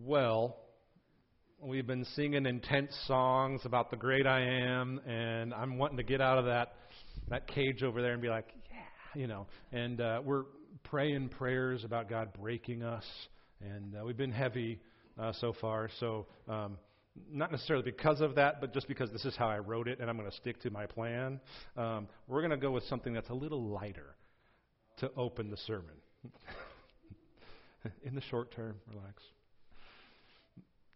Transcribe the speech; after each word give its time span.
Well, 0.00 0.56
we've 1.60 1.86
been 1.86 2.06
singing 2.16 2.46
intense 2.46 2.96
songs 3.06 3.60
about 3.66 3.90
the 3.90 3.96
great 3.98 4.26
I 4.26 4.40
am, 4.40 4.98
and 5.06 5.52
I'm 5.52 5.76
wanting 5.76 5.98
to 5.98 6.02
get 6.02 6.22
out 6.22 6.38
of 6.38 6.46
that 6.46 6.72
that 7.28 7.46
cage 7.46 7.82
over 7.82 8.00
there 8.00 8.14
and 8.14 8.22
be 8.22 8.30
like, 8.30 8.46
yeah, 8.70 9.20
you 9.20 9.26
know. 9.26 9.46
And 9.70 10.00
uh, 10.00 10.22
we're 10.24 10.44
praying 10.84 11.28
prayers 11.28 11.84
about 11.84 12.08
God 12.08 12.30
breaking 12.40 12.82
us, 12.82 13.04
and 13.60 13.94
uh, 13.94 14.02
we've 14.02 14.16
been 14.16 14.32
heavy 14.32 14.80
uh, 15.20 15.32
so 15.40 15.52
far. 15.60 15.90
So. 16.00 16.26
Um, 16.48 16.78
not 17.30 17.52
necessarily 17.52 17.84
because 17.84 18.22
of 18.22 18.36
that, 18.36 18.58
but 18.58 18.72
just 18.72 18.88
because 18.88 19.12
this 19.12 19.26
is 19.26 19.36
how 19.36 19.46
I 19.46 19.58
wrote 19.58 19.86
it 19.86 20.00
and 20.00 20.08
I'm 20.08 20.16
going 20.16 20.30
to 20.30 20.36
stick 20.38 20.62
to 20.62 20.70
my 20.70 20.86
plan. 20.86 21.40
Um, 21.76 22.08
we're 22.26 22.40
going 22.40 22.52
to 22.52 22.56
go 22.56 22.70
with 22.70 22.84
something 22.84 23.12
that's 23.12 23.28
a 23.28 23.34
little 23.34 23.62
lighter 23.62 24.16
to 25.00 25.10
open 25.14 25.50
the 25.50 25.58
sermon. 25.58 25.92
In 28.02 28.14
the 28.14 28.22
short 28.22 28.54
term, 28.54 28.76
relax. 28.90 29.22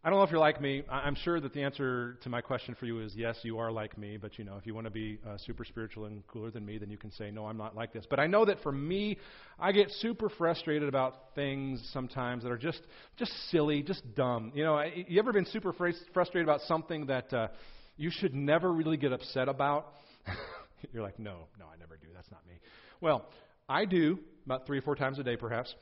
I 0.06 0.08
don't 0.08 0.20
know 0.20 0.22
if 0.22 0.30
you're 0.30 0.38
like 0.38 0.60
me. 0.60 0.84
I'm 0.88 1.16
sure 1.16 1.40
that 1.40 1.52
the 1.52 1.62
answer 1.64 2.16
to 2.22 2.28
my 2.28 2.40
question 2.40 2.76
for 2.78 2.86
you 2.86 3.00
is 3.00 3.12
yes, 3.16 3.36
you 3.42 3.58
are 3.58 3.72
like 3.72 3.98
me. 3.98 4.16
But 4.16 4.38
you 4.38 4.44
know, 4.44 4.54
if 4.56 4.64
you 4.64 4.72
want 4.72 4.84
to 4.84 4.90
be 4.92 5.18
uh, 5.28 5.36
super 5.36 5.64
spiritual 5.64 6.04
and 6.04 6.24
cooler 6.28 6.52
than 6.52 6.64
me, 6.64 6.78
then 6.78 6.90
you 6.90 6.96
can 6.96 7.10
say 7.10 7.32
no, 7.32 7.46
I'm 7.46 7.56
not 7.56 7.74
like 7.74 7.92
this. 7.92 8.06
But 8.08 8.20
I 8.20 8.28
know 8.28 8.44
that 8.44 8.62
for 8.62 8.70
me, 8.70 9.18
I 9.58 9.72
get 9.72 9.90
super 9.90 10.28
frustrated 10.28 10.88
about 10.88 11.34
things 11.34 11.84
sometimes 11.92 12.44
that 12.44 12.52
are 12.52 12.56
just 12.56 12.82
just 13.16 13.32
silly, 13.50 13.82
just 13.82 14.14
dumb. 14.14 14.52
You 14.54 14.62
know, 14.62 14.80
you 14.80 15.18
ever 15.18 15.32
been 15.32 15.46
super 15.46 15.72
frustrated 15.72 16.44
about 16.44 16.60
something 16.68 17.06
that 17.06 17.32
uh, 17.32 17.48
you 17.96 18.12
should 18.12 18.32
never 18.32 18.72
really 18.72 18.98
get 18.98 19.12
upset 19.12 19.48
about? 19.48 19.88
you're 20.92 21.02
like, 21.02 21.18
no, 21.18 21.48
no, 21.58 21.64
I 21.64 21.76
never 21.80 21.96
do. 21.96 22.06
That's 22.14 22.30
not 22.30 22.46
me. 22.46 22.54
Well, 23.00 23.26
I 23.68 23.86
do 23.86 24.20
about 24.44 24.68
three 24.68 24.78
or 24.78 24.82
four 24.82 24.94
times 24.94 25.18
a 25.18 25.24
day, 25.24 25.36
perhaps. 25.36 25.74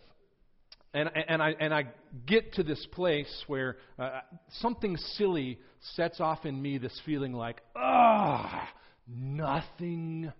And, 0.94 1.10
and, 1.28 1.42
I, 1.42 1.56
and 1.58 1.74
I 1.74 1.88
get 2.24 2.54
to 2.54 2.62
this 2.62 2.86
place 2.92 3.45
where 3.48 3.78
uh, 3.98 4.20
something 4.60 4.96
silly 4.96 5.59
sets 5.96 6.20
off 6.20 6.46
in 6.46 6.62
me 6.62 6.78
this 6.78 6.98
feeling 7.04 7.32
like, 7.32 7.60
ah, 7.74 8.68
nothing 9.09 10.32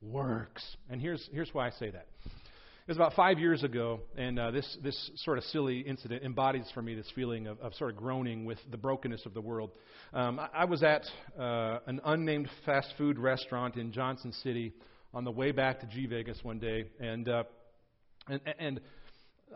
works. 0.00 0.64
And 0.88 0.98
here's, 0.98 1.28
here's 1.30 1.52
why 1.52 1.66
I 1.66 1.70
say 1.72 1.90
that. 1.90 2.06
It 2.86 2.88
was 2.88 2.96
about 2.96 3.14
five 3.14 3.38
years 3.38 3.62
ago, 3.62 4.00
and 4.16 4.38
uh, 4.38 4.50
this, 4.50 4.78
this 4.82 5.10
sort 5.16 5.36
of 5.36 5.44
silly 5.44 5.80
incident 5.80 6.22
embodies 6.22 6.70
for 6.72 6.80
me 6.80 6.94
this 6.94 7.10
feeling 7.14 7.46
of, 7.46 7.60
of 7.60 7.74
sort 7.74 7.90
of 7.90 7.96
groaning 7.96 8.46
with 8.46 8.58
the 8.70 8.76
brokenness 8.78 9.24
of 9.26 9.34
the 9.34 9.40
world. 9.42 9.72
Um, 10.14 10.38
I, 10.38 10.48
I 10.54 10.64
was 10.64 10.82
at 10.82 11.02
uh, 11.38 11.80
an 11.86 12.00
unnamed 12.04 12.48
fast 12.64 12.94
food 12.96 13.18
restaurant 13.18 13.76
in 13.76 13.92
Johnson 13.92 14.32
City 14.32 14.72
on 15.12 15.24
the 15.24 15.30
way 15.30 15.52
back 15.52 15.80
to 15.80 15.86
G 15.86 16.06
Vegas 16.06 16.38
one 16.42 16.58
day, 16.58 16.86
and, 16.98 17.28
uh, 17.28 17.44
and, 18.28 18.40
and 18.58 18.80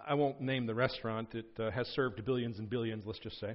I 0.06 0.14
won't 0.14 0.40
name 0.40 0.66
the 0.66 0.74
restaurant. 0.74 1.34
It 1.34 1.46
uh, 1.58 1.70
has 1.70 1.86
served 1.88 2.24
billions 2.24 2.58
and 2.58 2.68
billions, 2.68 3.04
let's 3.06 3.18
just 3.18 3.38
say. 3.40 3.54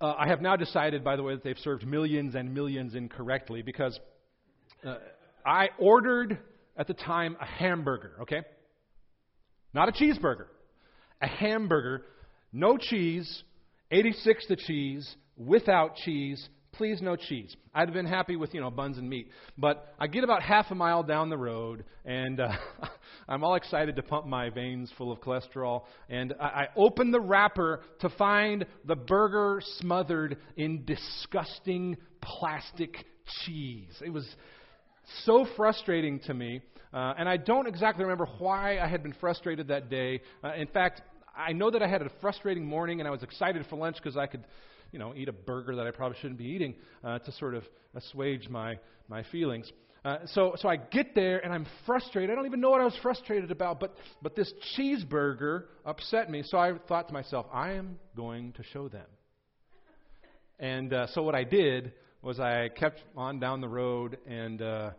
Uh, 0.00 0.14
I 0.18 0.28
have 0.28 0.40
now 0.40 0.56
decided, 0.56 1.04
by 1.04 1.16
the 1.16 1.22
way, 1.22 1.34
that 1.34 1.44
they've 1.44 1.58
served 1.58 1.86
millions 1.86 2.34
and 2.34 2.54
millions 2.54 2.94
incorrectly 2.94 3.62
because 3.62 3.98
uh, 4.86 4.96
I 5.44 5.68
ordered 5.78 6.38
at 6.76 6.86
the 6.86 6.94
time 6.94 7.36
a 7.40 7.44
hamburger, 7.44 8.12
okay? 8.22 8.42
Not 9.74 9.88
a 9.88 9.92
cheeseburger. 9.92 10.46
A 11.20 11.26
hamburger, 11.26 12.02
no 12.52 12.78
cheese, 12.78 13.42
86 13.90 14.46
the 14.48 14.56
cheese, 14.56 15.16
without 15.36 15.96
cheese, 15.96 16.48
please 16.72 17.02
no 17.02 17.16
cheese. 17.16 17.54
I'd 17.74 17.88
have 17.88 17.94
been 17.94 18.06
happy 18.06 18.36
with, 18.36 18.54
you 18.54 18.60
know, 18.60 18.70
buns 18.70 18.98
and 18.98 19.08
meat. 19.08 19.28
But 19.58 19.94
I 19.98 20.06
get 20.06 20.24
about 20.24 20.42
half 20.42 20.70
a 20.70 20.74
mile 20.74 21.02
down 21.02 21.30
the 21.30 21.38
road, 21.38 21.84
and 22.04 22.40
uh, 22.40 22.52
I'm 23.28 23.44
all 23.44 23.54
excited 23.54 23.96
to 23.96 24.02
pump 24.02 24.26
my 24.26 24.50
veins 24.50 24.90
full 24.96 25.12
of 25.12 25.20
cholesterol. 25.20 25.82
And 26.08 26.34
I, 26.40 26.44
I 26.44 26.68
open 26.76 27.10
the 27.10 27.20
wrapper 27.20 27.80
to 28.00 28.08
find 28.10 28.66
the 28.84 28.96
burger 28.96 29.60
smothered 29.78 30.38
in 30.56 30.84
disgusting 30.84 31.96
plastic 32.20 32.96
cheese. 33.44 33.94
It 34.04 34.10
was 34.10 34.28
so 35.24 35.46
frustrating 35.56 36.20
to 36.20 36.34
me. 36.34 36.62
Uh, 36.92 37.14
and 37.18 37.28
I 37.28 37.36
don't 37.36 37.68
exactly 37.68 38.04
remember 38.04 38.28
why 38.38 38.78
I 38.78 38.88
had 38.88 39.02
been 39.02 39.14
frustrated 39.20 39.68
that 39.68 39.90
day. 39.90 40.20
Uh, 40.42 40.54
in 40.54 40.66
fact, 40.66 41.02
I 41.36 41.52
know 41.52 41.70
that 41.70 41.82
I 41.82 41.88
had 41.88 42.02
a 42.02 42.10
frustrating 42.20 42.66
morning 42.66 43.00
and 43.00 43.06
I 43.06 43.10
was 43.12 43.22
excited 43.22 43.64
for 43.70 43.76
lunch 43.76 43.96
because 43.96 44.16
I 44.16 44.26
could 44.26 44.44
you 44.92 44.98
know, 44.98 45.14
eat 45.16 45.28
a 45.28 45.32
burger 45.32 45.76
that 45.76 45.86
I 45.86 45.90
probably 45.90 46.18
shouldn't 46.20 46.38
be 46.38 46.46
eating 46.46 46.74
uh, 47.04 47.18
to 47.18 47.32
sort 47.32 47.54
of 47.54 47.64
assuage 47.94 48.48
my, 48.48 48.78
my 49.08 49.22
feelings. 49.24 49.70
Uh, 50.04 50.18
so, 50.26 50.54
so 50.56 50.68
I 50.68 50.76
get 50.76 51.14
there 51.14 51.44
and 51.44 51.52
I'm 51.52 51.66
frustrated. 51.84 52.30
I 52.30 52.34
don't 52.34 52.46
even 52.46 52.60
know 52.60 52.70
what 52.70 52.80
I 52.80 52.84
was 52.84 52.98
frustrated 53.02 53.50
about, 53.50 53.80
but, 53.80 53.94
but 54.22 54.34
this 54.34 54.50
cheeseburger 54.76 55.64
upset 55.84 56.30
me. 56.30 56.42
So 56.42 56.56
I 56.56 56.72
thought 56.88 57.08
to 57.08 57.12
myself, 57.12 57.46
I 57.52 57.72
am 57.72 57.98
going 58.16 58.52
to 58.52 58.62
show 58.72 58.88
them. 58.88 59.06
And 60.58 60.92
uh, 60.92 61.06
so 61.08 61.22
what 61.22 61.34
I 61.34 61.44
did 61.44 61.92
was 62.22 62.40
I 62.40 62.68
kept 62.68 63.02
on 63.16 63.40
down 63.40 63.60
the 63.60 63.68
road 63.68 64.18
and 64.26 64.60
uh, 64.62 64.90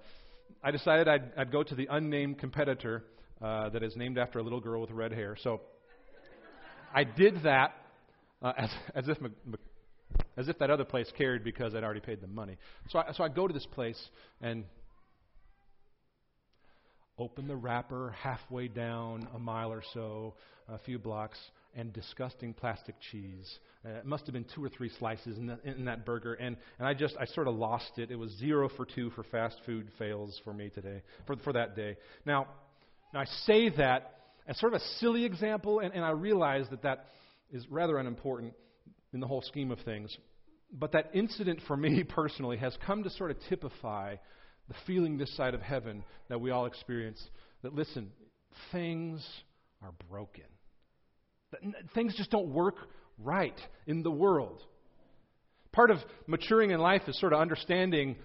I 0.64 0.72
decided 0.72 1.08
I'd, 1.08 1.32
I'd 1.36 1.52
go 1.52 1.64
to 1.64 1.76
the 1.76 1.88
unnamed 1.90 2.40
competitor 2.40 3.04
uh, 3.42 3.70
that 3.70 3.82
is 3.82 3.96
named 3.96 4.20
after 4.20 4.38
a 4.38 4.44
little 4.44 4.60
girl 4.60 4.82
with 4.82 4.92
red 4.92 5.12
hair. 5.12 5.36
So 5.42 5.62
I 6.94 7.04
did 7.04 7.44
that 7.44 7.74
uh, 8.42 8.54
as, 8.58 8.70
as 8.96 9.08
if 9.08 9.18
as 10.38 10.48
if 10.48 10.58
that 10.60 10.70
other 10.70 10.86
place 10.86 11.12
cared 11.18 11.44
because 11.44 11.76
I'd 11.76 11.84
already 11.84 12.00
paid 12.00 12.22
them 12.22 12.34
money. 12.34 12.58
So 12.90 13.00
I, 13.00 13.12
so 13.14 13.24
I 13.24 13.30
go 13.30 13.48
to 13.48 13.54
this 13.54 13.68
place 13.68 14.02
and 14.42 14.64
open 17.18 17.48
the 17.48 17.56
wrapper 17.56 18.16
halfway 18.22 18.68
down 18.68 19.28
a 19.36 19.40
mile 19.40 19.72
or 19.72 19.84
so, 19.94 20.34
a 20.68 20.80
few 20.80 20.98
blocks, 20.98 21.38
and 21.76 21.94
disgusting 21.94 22.54
plastic 22.54 22.96
cheese. 23.12 23.60
Uh, 23.86 23.90
it 23.90 24.06
must 24.06 24.26
have 24.26 24.34
been 24.34 24.46
two 24.56 24.64
or 24.64 24.70
three 24.70 24.90
slices 25.00 25.38
in, 25.38 25.48
the, 25.48 25.60
in 25.64 25.86
that 25.86 26.06
burger, 26.06 26.34
and, 26.34 26.58
and 26.80 26.88
I 26.88 26.94
just 26.94 27.16
I 27.20 27.26
sort 27.26 27.48
of 27.48 27.56
lost 27.56 27.98
it. 27.98 28.12
It 28.12 28.16
was 28.16 28.32
zero 28.38 28.70
for 28.76 28.86
two 28.86 29.10
for 29.12 29.24
fast 29.24 29.58
food 29.66 29.88
fails 29.98 30.40
for 30.44 30.54
me 30.54 30.70
today, 30.70 31.02
for, 31.28 31.36
for 31.38 31.54
that 31.54 31.76
day. 31.76 31.98
Now, 32.26 32.48
now 33.14 33.22
I 33.22 33.26
say 33.46 33.70
that 33.78 34.16
as 34.48 34.60
sort 34.60 34.74
of 34.74 34.82
a 34.82 34.86
silly 35.00 35.24
example, 35.24 35.80
and, 35.80 35.94
and 35.94 36.04
I 36.04 36.12
realize 36.12 36.66
that 36.72 36.82
that 36.84 37.08
is 37.52 37.66
rather 37.70 37.98
unimportant 37.98 38.54
in 39.14 39.20
the 39.20 39.28
whole 39.28 39.42
scheme 39.42 39.72
of 39.72 39.80
things. 39.80 40.16
But 40.72 40.94
that 40.94 41.12
incident 41.14 41.60
for 41.68 41.76
me 41.76 42.04
personally 42.08 42.58
has 42.58 42.78
come 42.86 43.04
to 43.04 43.10
sort 43.10 43.32
of 43.32 43.38
typify 43.50 44.16
the 44.68 44.76
feeling 44.86 45.18
this 45.18 45.36
side 45.36 45.54
of 45.54 45.62
heaven 45.62 46.04
that 46.30 46.40
we 46.40 46.52
all 46.52 46.66
experience 46.66 47.22
that, 47.62 47.74
listen, 47.74 48.12
things 48.72 49.26
are 49.82 49.92
broken. 50.10 50.46
Things 51.94 52.16
just 52.16 52.32
don't 52.32 52.54
work 52.54 52.76
right 53.20 53.60
in 53.86 54.04
the 54.04 54.12
world. 54.12 54.62
Part 55.74 55.92
of 55.92 55.98
maturing 56.28 56.72
in 56.72 56.80
life 56.80 57.02
is 57.08 57.20
sort 57.20 57.34
of 57.34 57.40
understanding 57.40 58.16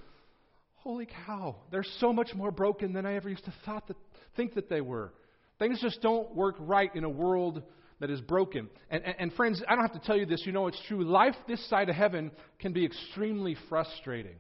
holy 0.86 1.08
cow, 1.26 1.56
they're 1.72 1.84
so 1.98 2.12
much 2.12 2.32
more 2.32 2.52
broken 2.52 2.92
than 2.92 3.04
I 3.04 3.14
ever 3.16 3.28
used 3.28 3.44
to 3.46 3.54
thought 3.64 3.88
that, 3.88 3.96
think 4.36 4.54
that 4.54 4.68
they 4.68 4.80
were. 4.80 5.12
Things 5.58 5.80
just 5.80 6.00
don't 6.00 6.32
work 6.32 6.54
right 6.60 6.94
in 6.94 7.02
a 7.02 7.08
world 7.08 7.64
that 8.00 8.10
is 8.10 8.20
broken. 8.20 8.68
And, 8.90 9.02
and, 9.04 9.14
and, 9.18 9.32
friends, 9.32 9.62
I 9.66 9.74
don't 9.74 9.84
have 9.84 10.00
to 10.00 10.06
tell 10.06 10.16
you 10.16 10.26
this, 10.26 10.42
you 10.44 10.52
know 10.52 10.66
it's 10.66 10.80
true. 10.88 11.04
Life 11.04 11.34
this 11.48 11.66
side 11.68 11.88
of 11.88 11.96
heaven 11.96 12.30
can 12.58 12.72
be 12.72 12.84
extremely 12.84 13.56
frustrating. 13.68 14.36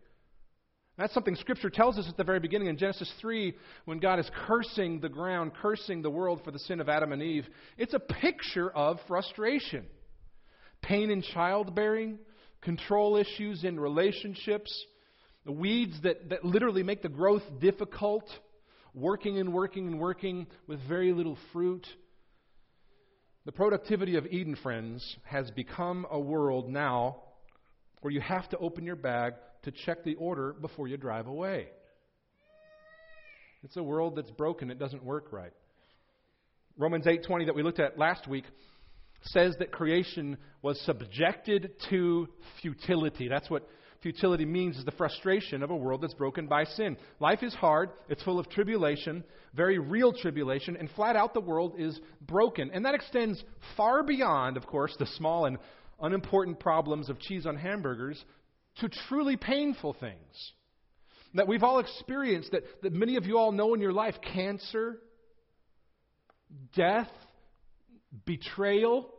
That's 0.98 1.12
something 1.12 1.36
Scripture 1.36 1.68
tells 1.68 1.98
us 1.98 2.06
at 2.08 2.16
the 2.16 2.24
very 2.24 2.40
beginning 2.40 2.68
in 2.68 2.78
Genesis 2.78 3.12
3 3.20 3.54
when 3.84 3.98
God 3.98 4.18
is 4.18 4.30
cursing 4.46 5.00
the 5.00 5.10
ground, 5.10 5.52
cursing 5.60 6.00
the 6.00 6.10
world 6.10 6.40
for 6.42 6.50
the 6.50 6.58
sin 6.58 6.80
of 6.80 6.88
Adam 6.88 7.12
and 7.12 7.22
Eve. 7.22 7.46
It's 7.76 7.92
a 7.92 7.98
picture 7.98 8.70
of 8.70 8.98
frustration. 9.06 9.84
Pain 10.82 11.10
in 11.10 11.20
childbearing, 11.20 12.18
control 12.62 13.16
issues 13.16 13.62
in 13.64 13.78
relationships, 13.78 14.72
the 15.44 15.52
weeds 15.52 16.00
that, 16.02 16.30
that 16.30 16.44
literally 16.44 16.82
make 16.82 17.02
the 17.02 17.08
growth 17.10 17.42
difficult, 17.60 18.24
working 18.94 19.38
and 19.38 19.52
working 19.52 19.86
and 19.88 20.00
working 20.00 20.46
with 20.66 20.80
very 20.88 21.12
little 21.12 21.36
fruit 21.52 21.86
the 23.46 23.52
productivity 23.52 24.16
of 24.16 24.26
Eden, 24.26 24.56
friends, 24.60 25.16
has 25.22 25.52
become 25.52 26.04
a 26.10 26.18
world 26.18 26.68
now 26.68 27.22
where 28.00 28.12
you 28.12 28.20
have 28.20 28.48
to 28.48 28.58
open 28.58 28.84
your 28.84 28.96
bag 28.96 29.34
to 29.62 29.70
check 29.70 30.02
the 30.02 30.16
order 30.16 30.52
before 30.52 30.88
you 30.88 30.96
drive 30.96 31.28
away. 31.28 31.68
It's 33.62 33.76
a 33.76 33.82
world 33.82 34.16
that's 34.16 34.32
broken, 34.32 34.68
it 34.70 34.80
doesn't 34.80 35.04
work 35.04 35.32
right. 35.32 35.52
Romans 36.76 37.06
8:20 37.06 37.46
that 37.46 37.54
we 37.54 37.62
looked 37.62 37.78
at 37.78 37.96
last 37.96 38.26
week 38.26 38.44
says 39.22 39.56
that 39.60 39.70
creation 39.70 40.36
was 40.60 40.80
subjected 40.80 41.70
to 41.88 42.28
futility. 42.60 43.28
That's 43.28 43.48
what 43.48 43.66
futility 44.06 44.44
means 44.44 44.78
is 44.78 44.84
the 44.84 44.92
frustration 44.92 45.64
of 45.64 45.70
a 45.70 45.76
world 45.76 46.00
that's 46.00 46.14
broken 46.14 46.46
by 46.46 46.62
sin. 46.62 46.96
Life 47.18 47.42
is 47.42 47.52
hard, 47.54 47.90
it's 48.08 48.22
full 48.22 48.38
of 48.38 48.48
tribulation, 48.48 49.24
very 49.52 49.80
real 49.80 50.12
tribulation, 50.12 50.76
and 50.76 50.88
flat 50.90 51.16
out 51.16 51.34
the 51.34 51.40
world 51.40 51.74
is 51.76 51.98
broken. 52.20 52.70
And 52.72 52.84
that 52.84 52.94
extends 52.94 53.42
far 53.76 54.04
beyond, 54.04 54.56
of 54.56 54.64
course, 54.64 54.94
the 54.96 55.08
small 55.16 55.46
and 55.46 55.58
unimportant 56.00 56.60
problems 56.60 57.08
of 57.10 57.18
cheese 57.18 57.46
on 57.46 57.56
hamburgers 57.56 58.24
to 58.76 58.88
truly 59.08 59.36
painful 59.36 59.96
things 59.98 60.52
that 61.34 61.48
we've 61.48 61.64
all 61.64 61.80
experienced, 61.80 62.52
that, 62.52 62.62
that 62.84 62.92
many 62.92 63.16
of 63.16 63.26
you 63.26 63.38
all 63.38 63.50
know 63.50 63.74
in 63.74 63.80
your 63.80 63.92
life 63.92 64.14
cancer, 64.32 65.00
death, 66.76 67.10
betrayal, 68.24 69.12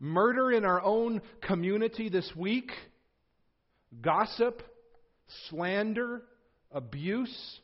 murder 0.00 0.50
in 0.50 0.64
our 0.64 0.82
own 0.82 1.22
community 1.46 2.08
this 2.08 2.28
week, 2.36 2.72
gossip, 4.00 4.62
slander, 5.48 6.22
abuse. 6.70 7.60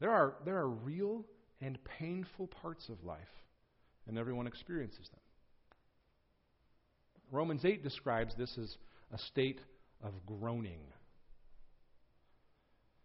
There 0.00 0.10
are, 0.10 0.34
there 0.44 0.56
are 0.56 0.68
real 0.68 1.24
and 1.60 1.78
painful 1.98 2.46
parts 2.46 2.88
of 2.88 3.04
life, 3.04 3.18
and 4.06 4.16
everyone 4.18 4.46
experiences 4.46 5.08
them. 5.10 5.20
Romans 7.30 7.64
8 7.64 7.82
describes 7.82 8.34
this 8.36 8.56
as 8.58 8.76
a 9.12 9.18
state 9.18 9.60
of 10.02 10.12
groaning. 10.26 10.80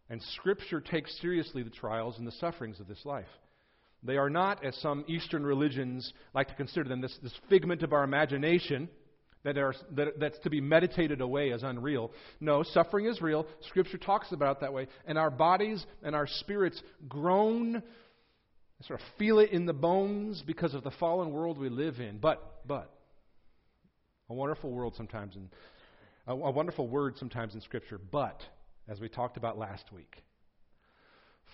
And 0.09 0.21
Scripture 0.35 0.81
takes 0.81 1.19
seriously 1.19 1.63
the 1.63 1.69
trials 1.69 2.17
and 2.17 2.27
the 2.27 2.31
sufferings 2.33 2.79
of 2.79 2.87
this 2.87 3.03
life. 3.05 3.25
They 4.03 4.17
are 4.17 4.29
not, 4.29 4.63
as 4.63 4.75
some 4.77 5.03
Eastern 5.07 5.43
religions 5.43 6.13
like 6.33 6.47
to 6.49 6.55
consider 6.55 6.87
them, 6.87 7.01
this, 7.01 7.17
this 7.23 7.33
figment 7.49 7.81
of 7.81 7.91
our 7.91 8.03
imagination 8.03 8.87
that, 9.45 9.59
are, 9.59 9.75
that 9.91 10.19
that's 10.19 10.39
to 10.39 10.49
be 10.49 10.59
meditated 10.59 11.21
away 11.21 11.51
as 11.51 11.61
unreal. 11.61 12.11
No, 12.41 12.63
suffering 12.63 13.05
is 13.05 13.21
real. 13.21 13.45
Scripture 13.67 13.99
talks 13.99 14.31
about 14.31 14.57
it 14.57 14.61
that 14.61 14.73
way. 14.73 14.87
And 15.05 15.17
our 15.17 15.29
bodies 15.29 15.85
and 16.03 16.15
our 16.15 16.25
spirits 16.27 16.81
groan, 17.07 17.83
sort 18.81 18.99
of 18.99 19.05
feel 19.19 19.37
it 19.39 19.51
in 19.51 19.67
the 19.67 19.73
bones 19.73 20.43
because 20.45 20.73
of 20.73 20.83
the 20.83 20.91
fallen 20.99 21.31
world 21.31 21.59
we 21.59 21.69
live 21.69 21.99
in. 21.99 22.17
But, 22.17 22.67
but, 22.67 22.91
a 24.29 24.33
wonderful 24.33 24.71
world 24.71 24.95
sometimes, 24.97 25.35
and 25.35 25.49
a, 26.25 26.31
a 26.31 26.51
wonderful 26.51 26.87
word 26.87 27.15
sometimes 27.17 27.53
in 27.53 27.61
Scripture, 27.61 27.99
but 27.99 28.41
as 28.87 28.99
we 28.99 29.09
talked 29.09 29.37
about 29.37 29.59
last 29.59 29.85
week. 29.93 30.23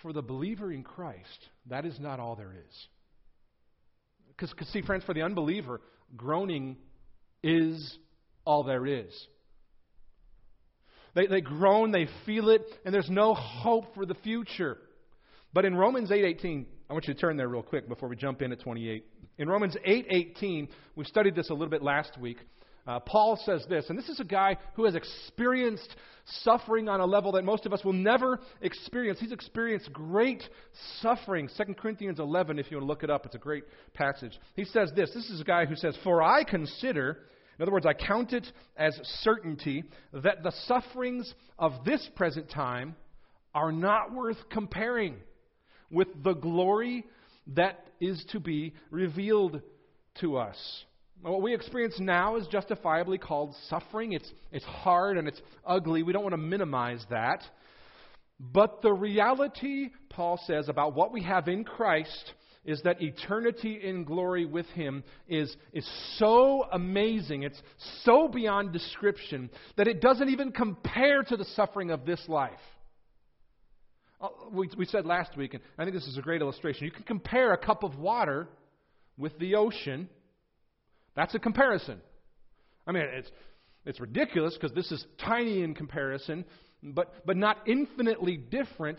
For 0.00 0.14
the 0.14 0.22
believer 0.22 0.72
in 0.72 0.82
Christ, 0.82 1.48
that 1.68 1.84
is 1.84 2.00
not 2.00 2.20
all 2.20 2.36
there 2.36 2.54
is. 2.54 2.86
Because, 4.28 4.54
see, 4.72 4.80
friends, 4.80 5.04
for 5.04 5.12
the 5.12 5.22
unbeliever, 5.22 5.82
groaning 6.16 6.78
is 7.42 7.98
all 8.44 8.64
there 8.64 8.86
is. 8.86 9.12
They, 11.14 11.26
they 11.26 11.40
groan, 11.40 11.90
they 11.90 12.08
feel 12.24 12.48
it, 12.48 12.64
and 12.84 12.94
there's 12.94 13.10
no 13.10 13.34
hope 13.34 13.94
for 13.94 14.06
the 14.06 14.14
future. 14.14 14.78
But 15.52 15.64
in 15.64 15.74
Romans 15.74 16.10
8:18, 16.10 16.64
I 16.88 16.92
want 16.92 17.06
you 17.06 17.14
to 17.14 17.20
turn 17.20 17.36
there 17.36 17.48
real 17.48 17.62
quick 17.62 17.88
before 17.88 18.08
we 18.08 18.16
jump 18.16 18.40
in 18.42 18.52
at 18.52 18.60
28. 18.60 19.04
In 19.38 19.48
Romans 19.48 19.76
8:18, 19.86 20.68
we 20.96 21.04
studied 21.04 21.34
this 21.34 21.50
a 21.50 21.52
little 21.52 21.68
bit 21.68 21.82
last 21.82 22.18
week. 22.18 22.38
Uh, 22.86 22.98
Paul 22.98 23.40
says 23.44 23.64
this, 23.68 23.88
and 23.88 23.98
this 23.98 24.08
is 24.08 24.18
a 24.18 24.24
guy 24.24 24.56
who 24.74 24.84
has 24.86 24.96
experienced 24.96 25.94
suffering 26.42 26.88
on 26.88 27.00
a 27.00 27.06
level 27.06 27.32
that 27.32 27.44
most 27.44 27.64
of 27.64 27.72
us 27.72 27.84
will 27.84 27.92
never 27.92 28.40
experience. 28.60 29.20
He's 29.20 29.32
experienced 29.32 29.92
great 29.92 30.42
suffering. 31.00 31.48
2 31.56 31.74
Corinthians 31.74 32.18
11, 32.18 32.58
if 32.58 32.70
you 32.70 32.76
want 32.76 32.84
to 32.84 32.88
look 32.88 33.04
it 33.04 33.10
up, 33.10 33.24
it's 33.24 33.36
a 33.36 33.38
great 33.38 33.64
passage. 33.94 34.32
He 34.54 34.64
says 34.64 34.90
this 34.96 35.12
this 35.14 35.30
is 35.30 35.40
a 35.40 35.44
guy 35.44 35.64
who 35.64 35.76
says, 35.76 35.96
For 36.02 36.22
I 36.22 36.42
consider, 36.42 37.18
in 37.58 37.62
other 37.62 37.72
words, 37.72 37.86
I 37.86 37.94
count 37.94 38.32
it 38.32 38.46
as 38.76 38.98
certainty, 39.22 39.84
that 40.12 40.42
the 40.42 40.52
sufferings 40.66 41.32
of 41.58 41.84
this 41.84 42.08
present 42.16 42.50
time 42.50 42.96
are 43.54 43.70
not 43.70 44.12
worth 44.12 44.38
comparing 44.50 45.16
with 45.90 46.08
the 46.24 46.32
glory 46.32 47.04
that 47.54 47.86
is 48.00 48.24
to 48.32 48.40
be 48.40 48.74
revealed 48.90 49.60
to 50.20 50.36
us. 50.36 50.56
What 51.22 51.42
we 51.42 51.54
experience 51.54 51.94
now 52.00 52.36
is 52.36 52.48
justifiably 52.48 53.16
called 53.16 53.54
suffering. 53.68 54.12
It's, 54.12 54.28
it's 54.50 54.64
hard 54.64 55.16
and 55.16 55.28
it's 55.28 55.40
ugly. 55.64 56.02
We 56.02 56.12
don't 56.12 56.24
want 56.24 56.32
to 56.32 56.38
minimize 56.38 57.04
that. 57.10 57.42
But 58.40 58.82
the 58.82 58.92
reality, 58.92 59.90
Paul 60.10 60.40
says, 60.46 60.68
about 60.68 60.96
what 60.96 61.12
we 61.12 61.22
have 61.22 61.46
in 61.46 61.62
Christ 61.62 62.32
is 62.64 62.82
that 62.82 63.00
eternity 63.00 63.80
in 63.82 64.02
glory 64.02 64.46
with 64.46 64.66
Him 64.68 65.04
is, 65.28 65.54
is 65.72 65.88
so 66.16 66.64
amazing, 66.72 67.44
it's 67.44 67.60
so 68.02 68.26
beyond 68.26 68.72
description, 68.72 69.48
that 69.76 69.86
it 69.86 70.00
doesn't 70.00 70.28
even 70.28 70.50
compare 70.50 71.22
to 71.22 71.36
the 71.36 71.44
suffering 71.56 71.92
of 71.92 72.04
this 72.04 72.22
life. 72.26 72.52
Uh, 74.20 74.28
we, 74.52 74.68
we 74.76 74.86
said 74.86 75.06
last 75.06 75.36
week, 75.36 75.54
and 75.54 75.62
I 75.78 75.84
think 75.84 75.94
this 75.94 76.06
is 76.06 76.18
a 76.18 76.22
great 76.22 76.40
illustration. 76.40 76.84
You 76.84 76.92
can 76.92 77.04
compare 77.04 77.52
a 77.52 77.58
cup 77.58 77.84
of 77.84 77.96
water 77.98 78.48
with 79.16 79.36
the 79.38 79.54
ocean 79.56 80.08
that's 81.14 81.34
a 81.34 81.38
comparison. 81.38 82.00
I 82.86 82.92
mean, 82.92 83.04
it's, 83.04 83.30
it's 83.84 84.00
ridiculous 84.00 84.54
because 84.54 84.74
this 84.74 84.90
is 84.90 85.04
tiny 85.24 85.62
in 85.62 85.74
comparison, 85.74 86.44
but, 86.82 87.26
but 87.26 87.36
not 87.36 87.58
infinitely 87.66 88.36
different. 88.36 88.98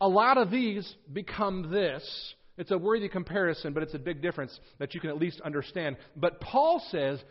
A 0.00 0.08
lot 0.08 0.38
of 0.38 0.50
these 0.50 0.94
become 1.12 1.70
this. 1.70 2.34
It's 2.58 2.70
a 2.70 2.78
worthy 2.78 3.08
comparison, 3.08 3.72
but 3.72 3.82
it's 3.82 3.94
a 3.94 3.98
big 3.98 4.22
difference 4.22 4.58
that 4.78 4.94
you 4.94 5.00
can 5.00 5.10
at 5.10 5.18
least 5.18 5.40
understand. 5.42 5.96
But 6.16 6.40
Paul 6.40 6.82
says 6.90 7.22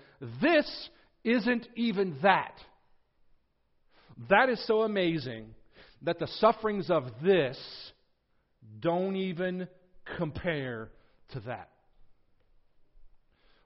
this 0.42 0.90
isn't 1.24 1.68
even 1.76 2.18
that. 2.22 2.54
That 4.30 4.50
is 4.50 4.66
so 4.68 4.84
amazing 4.84 5.48
that 6.04 6.20
the 6.20 6.28
sufferings 6.40 6.90
of 6.90 7.06
this 7.24 7.58
don't 8.80 9.16
even 9.16 9.68
compare 10.18 10.92
to 11.32 11.40
that. 11.42 11.70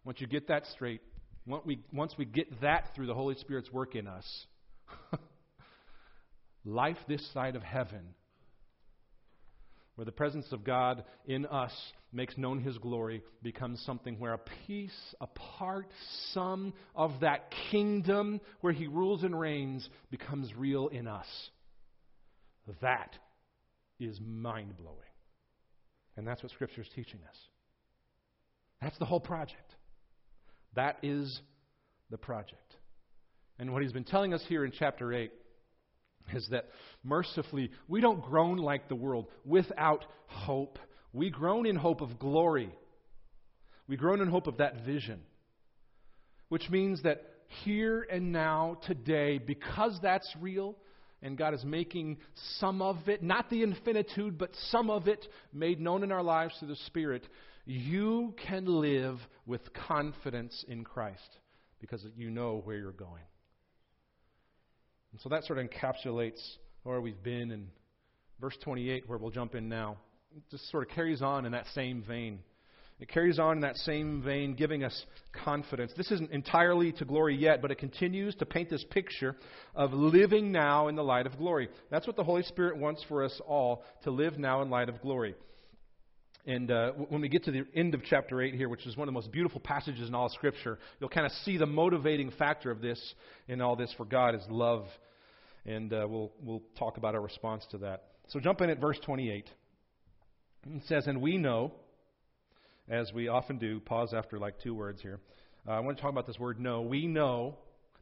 Once 0.09 0.19
you 0.19 0.25
get 0.25 0.47
that 0.47 0.65
straight, 0.73 1.01
once 1.45 1.63
we, 1.67 1.79
once 1.93 2.15
we 2.17 2.25
get 2.25 2.61
that 2.61 2.85
through 2.95 3.05
the 3.05 3.13
Holy 3.13 3.35
Spirit's 3.35 3.71
work 3.71 3.93
in 3.93 4.07
us, 4.07 4.25
life 6.65 6.97
this 7.07 7.23
side 7.31 7.55
of 7.55 7.61
heaven, 7.61 8.15
where 9.93 10.05
the 10.05 10.11
presence 10.11 10.47
of 10.51 10.63
God 10.63 11.03
in 11.27 11.45
us 11.45 11.71
makes 12.11 12.35
known 12.39 12.59
His 12.59 12.75
glory, 12.79 13.21
becomes 13.43 13.79
something 13.85 14.17
where 14.17 14.33
a 14.33 14.39
piece, 14.65 14.97
a 15.21 15.27
part, 15.27 15.85
some 16.33 16.73
of 16.95 17.11
that 17.21 17.53
kingdom 17.69 18.41
where 18.61 18.73
He 18.73 18.87
rules 18.87 19.21
and 19.21 19.39
reigns 19.39 19.87
becomes 20.09 20.51
real 20.57 20.87
in 20.87 21.07
us. 21.07 21.27
That 22.81 23.13
is 23.99 24.19
mind 24.19 24.75
blowing. 24.75 24.97
And 26.17 26.27
that's 26.27 26.41
what 26.41 26.51
Scripture 26.51 26.81
is 26.81 26.89
teaching 26.95 27.19
us. 27.29 27.37
That's 28.81 28.97
the 28.97 29.05
whole 29.05 29.19
project. 29.19 29.75
That 30.75 30.97
is 31.03 31.39
the 32.09 32.17
project. 32.17 32.75
And 33.57 33.73
what 33.73 33.81
he's 33.81 33.91
been 33.91 34.03
telling 34.03 34.33
us 34.33 34.43
here 34.47 34.63
in 34.63 34.71
chapter 34.77 35.13
8 35.13 35.31
is 36.33 36.47
that 36.51 36.69
mercifully, 37.03 37.71
we 37.87 38.01
don't 38.01 38.21
groan 38.21 38.57
like 38.57 38.87
the 38.87 38.95
world 38.95 39.27
without 39.45 40.05
hope. 40.27 40.79
We 41.11 41.29
groan 41.29 41.65
in 41.65 41.75
hope 41.75 42.01
of 42.01 42.19
glory. 42.19 42.71
We 43.87 43.97
groan 43.97 44.21
in 44.21 44.27
hope 44.27 44.47
of 44.47 44.57
that 44.57 44.85
vision. 44.85 45.21
Which 46.49 46.69
means 46.69 47.03
that 47.03 47.23
here 47.63 48.07
and 48.09 48.31
now, 48.31 48.77
today, 48.85 49.39
because 49.39 49.97
that's 50.01 50.31
real, 50.39 50.75
and 51.21 51.37
God 51.37 51.53
is 51.53 51.63
making 51.65 52.17
some 52.59 52.81
of 52.81 53.09
it, 53.09 53.21
not 53.23 53.49
the 53.49 53.63
infinitude, 53.63 54.37
but 54.37 54.51
some 54.69 54.89
of 54.89 55.07
it 55.07 55.25
made 55.51 55.81
known 55.81 56.03
in 56.03 56.11
our 56.11 56.23
lives 56.23 56.53
through 56.59 56.69
the 56.69 56.75
Spirit, 56.87 57.27
you 57.69 58.33
can 58.47 58.65
live 58.65 59.19
with 59.45 59.61
confidence 59.87 60.65
in 60.67 60.83
Christ 60.83 61.37
because 61.79 62.03
you 62.17 62.31
know 62.31 62.61
where 62.63 62.75
you're 62.75 62.91
going. 62.91 63.23
And 65.11 65.21
so 65.21 65.29
that 65.29 65.43
sort 65.43 65.59
of 65.59 65.69
encapsulates 65.69 66.41
where 66.81 66.99
we've 66.99 67.21
been 67.21 67.51
in 67.51 67.67
verse 68.41 68.57
28, 68.63 69.07
where 69.07 69.19
we'll 69.19 69.29
jump 69.29 69.53
in 69.53 69.69
now. 69.69 69.97
It 70.35 70.41
just 70.49 70.69
sort 70.71 70.89
of 70.89 70.95
carries 70.95 71.21
on 71.21 71.45
in 71.45 71.51
that 71.51 71.65
same 71.75 72.03
vein. 72.07 72.39
It 72.99 73.07
carries 73.07 73.37
on 73.37 73.57
in 73.57 73.61
that 73.61 73.77
same 73.77 74.23
vein, 74.23 74.55
giving 74.55 74.83
us 74.83 75.05
confidence. 75.31 75.91
This 75.95 76.11
isn't 76.11 76.31
entirely 76.31 76.91
to 76.93 77.05
glory 77.05 77.35
yet, 77.35 77.61
but 77.61 77.69
it 77.69 77.77
continues 77.77 78.35
to 78.35 78.47
paint 78.47 78.71
this 78.71 78.83
picture 78.89 79.35
of 79.75 79.93
living 79.93 80.51
now 80.51 80.87
in 80.87 80.95
the 80.95 81.03
light 81.03 81.27
of 81.27 81.37
glory. 81.37 81.69
That's 81.91 82.07
what 82.07 82.15
the 82.15 82.23
Holy 82.23 82.43
Spirit 82.43 82.77
wants 82.77 83.03
for 83.07 83.23
us 83.23 83.39
all 83.47 83.83
to 84.03 84.11
live 84.11 84.39
now 84.39 84.63
in 84.63 84.71
light 84.71 84.89
of 84.89 85.01
glory. 85.01 85.35
And 86.49 86.71
uh, 86.71 86.93
when 86.93 87.21
we 87.21 87.29
get 87.29 87.43
to 87.43 87.51
the 87.51 87.63
end 87.75 87.93
of 87.93 88.01
chapter 88.03 88.41
8 88.41 88.55
here, 88.55 88.69
which 88.69 88.87
is 88.87 88.97
one 88.97 89.07
of 89.07 89.13
the 89.13 89.15
most 89.15 89.31
beautiful 89.31 89.61
passages 89.61 90.07
in 90.07 90.15
all 90.15 90.25
of 90.25 90.31
Scripture, 90.31 90.79
you'll 90.99 91.11
kind 91.11 91.27
of 91.27 91.31
see 91.43 91.57
the 91.57 91.67
motivating 91.67 92.31
factor 92.31 92.71
of 92.71 92.81
this 92.81 92.99
in 93.47 93.61
all 93.61 93.75
this 93.75 93.93
for 93.97 94.03
God 94.03 94.33
is 94.33 94.41
love. 94.49 94.87
And 95.67 95.93
uh, 95.93 96.07
we'll, 96.09 96.31
we'll 96.41 96.63
talk 96.79 96.97
about 96.97 97.13
our 97.13 97.21
response 97.21 97.67
to 97.69 97.77
that. 97.79 98.05
So 98.29 98.39
jump 98.39 98.61
in 98.61 98.71
at 98.71 98.79
verse 98.79 98.97
28. 99.05 99.47
It 100.71 100.81
says, 100.87 101.05
And 101.05 101.21
we 101.21 101.37
know, 101.37 101.71
as 102.89 103.13
we 103.13 103.27
often 103.27 103.59
do, 103.59 103.79
pause 103.79 104.15
after 104.15 104.39
like 104.39 104.59
two 104.59 104.73
words 104.73 105.03
here. 105.03 105.19
Uh, 105.67 105.73
I 105.73 105.81
want 105.81 105.97
to 105.97 106.01
talk 106.01 106.11
about 106.11 106.25
this 106.25 106.39
word 106.39 106.59
know. 106.59 106.81
We 106.81 107.05
know 107.05 107.57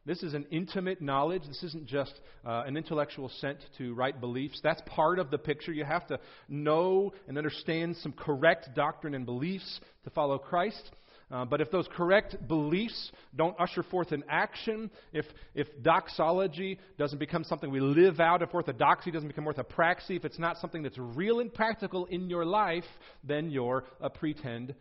this 0.08 0.22
is 0.22 0.32
an 0.32 0.46
intimate 0.50 1.02
knowledge. 1.02 1.42
This 1.46 1.62
isn't 1.62 1.86
just 1.86 2.14
uh, 2.42 2.62
an 2.66 2.78
intellectual 2.78 3.26
assent 3.26 3.58
to 3.76 3.92
right 3.92 4.18
beliefs. 4.18 4.58
That's 4.62 4.80
part 4.86 5.18
of 5.18 5.30
the 5.30 5.36
picture. 5.36 5.70
You 5.70 5.84
have 5.84 6.06
to 6.06 6.18
know 6.48 7.12
and 7.28 7.36
understand 7.36 7.94
some 7.98 8.12
correct 8.12 8.70
doctrine 8.74 9.14
and 9.14 9.26
beliefs 9.26 9.80
to 10.04 10.10
follow 10.10 10.38
Christ. 10.38 10.90
Uh, 11.30 11.44
but 11.44 11.60
if 11.60 11.70
those 11.70 11.86
correct 11.94 12.36
beliefs 12.48 13.12
don't 13.36 13.54
usher 13.60 13.82
forth 13.82 14.12
an 14.12 14.24
action, 14.30 14.90
if, 15.12 15.26
if 15.54 15.66
doxology 15.82 16.78
doesn't 16.96 17.18
become 17.18 17.44
something 17.44 17.70
we 17.70 17.80
live 17.80 18.18
out, 18.18 18.40
if 18.40 18.54
orthodoxy 18.54 19.10
doesn't 19.10 19.28
become 19.28 19.44
orthopraxy, 19.44 20.16
if 20.16 20.24
it's 20.24 20.38
not 20.38 20.56
something 20.56 20.82
that's 20.82 20.96
real 20.96 21.40
and 21.40 21.52
practical 21.52 22.06
in 22.06 22.30
your 22.30 22.46
life, 22.46 22.84
then 23.24 23.50
you're 23.50 23.84
a 24.00 24.08
pretend 24.08 24.74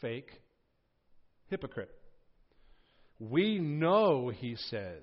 fake 0.00 0.30
hypocrite. 1.50 1.90
We 3.18 3.58
know, 3.58 4.28
he 4.28 4.56
says. 4.56 5.02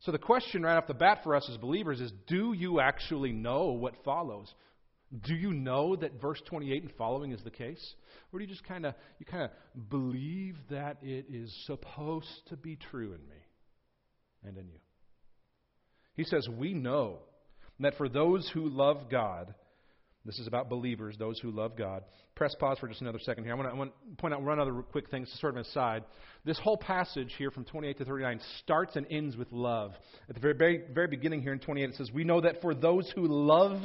So 0.00 0.12
the 0.12 0.18
question 0.18 0.62
right 0.62 0.76
off 0.76 0.86
the 0.86 0.94
bat 0.94 1.20
for 1.22 1.34
us 1.36 1.48
as 1.50 1.56
believers 1.58 2.00
is 2.00 2.12
do 2.26 2.52
you 2.52 2.80
actually 2.80 3.32
know 3.32 3.66
what 3.66 3.94
follows? 4.04 4.52
Do 5.24 5.34
you 5.34 5.52
know 5.52 5.96
that 5.96 6.20
verse 6.20 6.40
28 6.46 6.82
and 6.82 6.92
following 6.96 7.32
is 7.32 7.42
the 7.42 7.50
case? 7.50 7.94
Or 8.32 8.38
do 8.38 8.44
you 8.44 8.50
just 8.50 8.64
kind 8.64 8.86
of 8.86 8.94
you 9.18 9.26
kind 9.26 9.44
of 9.44 9.90
believe 9.90 10.56
that 10.70 10.98
it 11.02 11.26
is 11.28 11.52
supposed 11.66 12.28
to 12.48 12.56
be 12.56 12.76
true 12.76 13.12
in 13.12 13.20
me 13.28 13.42
and 14.44 14.56
in 14.56 14.68
you? 14.68 14.78
He 16.14 16.24
says, 16.24 16.48
"We 16.48 16.74
know 16.74 17.18
that 17.80 17.96
for 17.96 18.08
those 18.08 18.48
who 18.50 18.68
love 18.68 19.10
God, 19.10 19.54
this 20.26 20.38
is 20.38 20.46
about 20.46 20.68
believers, 20.68 21.16
those 21.18 21.38
who 21.38 21.50
love 21.50 21.76
God. 21.76 22.04
Press 22.34 22.54
pause 22.58 22.78
for 22.78 22.88
just 22.88 23.00
another 23.00 23.18
second 23.18 23.44
here. 23.44 23.52
I 23.54 23.56
want 23.56 23.90
to, 23.90 24.16
point 24.16 24.34
out 24.34 24.42
one 24.42 24.60
other 24.60 24.72
quick 24.72 25.10
thing, 25.10 25.24
sort 25.40 25.54
of 25.54 25.56
an 25.56 25.62
aside. 25.62 26.04
This 26.44 26.58
whole 26.58 26.76
passage 26.76 27.34
here 27.38 27.50
from 27.50 27.64
28 27.64 27.98
to 27.98 28.04
39 28.04 28.40
starts 28.58 28.96
and 28.96 29.06
ends 29.10 29.36
with 29.36 29.50
love. 29.50 29.92
At 30.28 30.34
the 30.34 30.40
very, 30.40 30.54
very, 30.54 30.82
very 30.92 31.06
beginning 31.06 31.40
here 31.40 31.52
in 31.52 31.58
28, 31.58 31.90
it 31.90 31.94
says, 31.96 32.10
We 32.12 32.24
know 32.24 32.40
that 32.42 32.60
for 32.60 32.74
those 32.74 33.10
who 33.14 33.26
love 33.26 33.80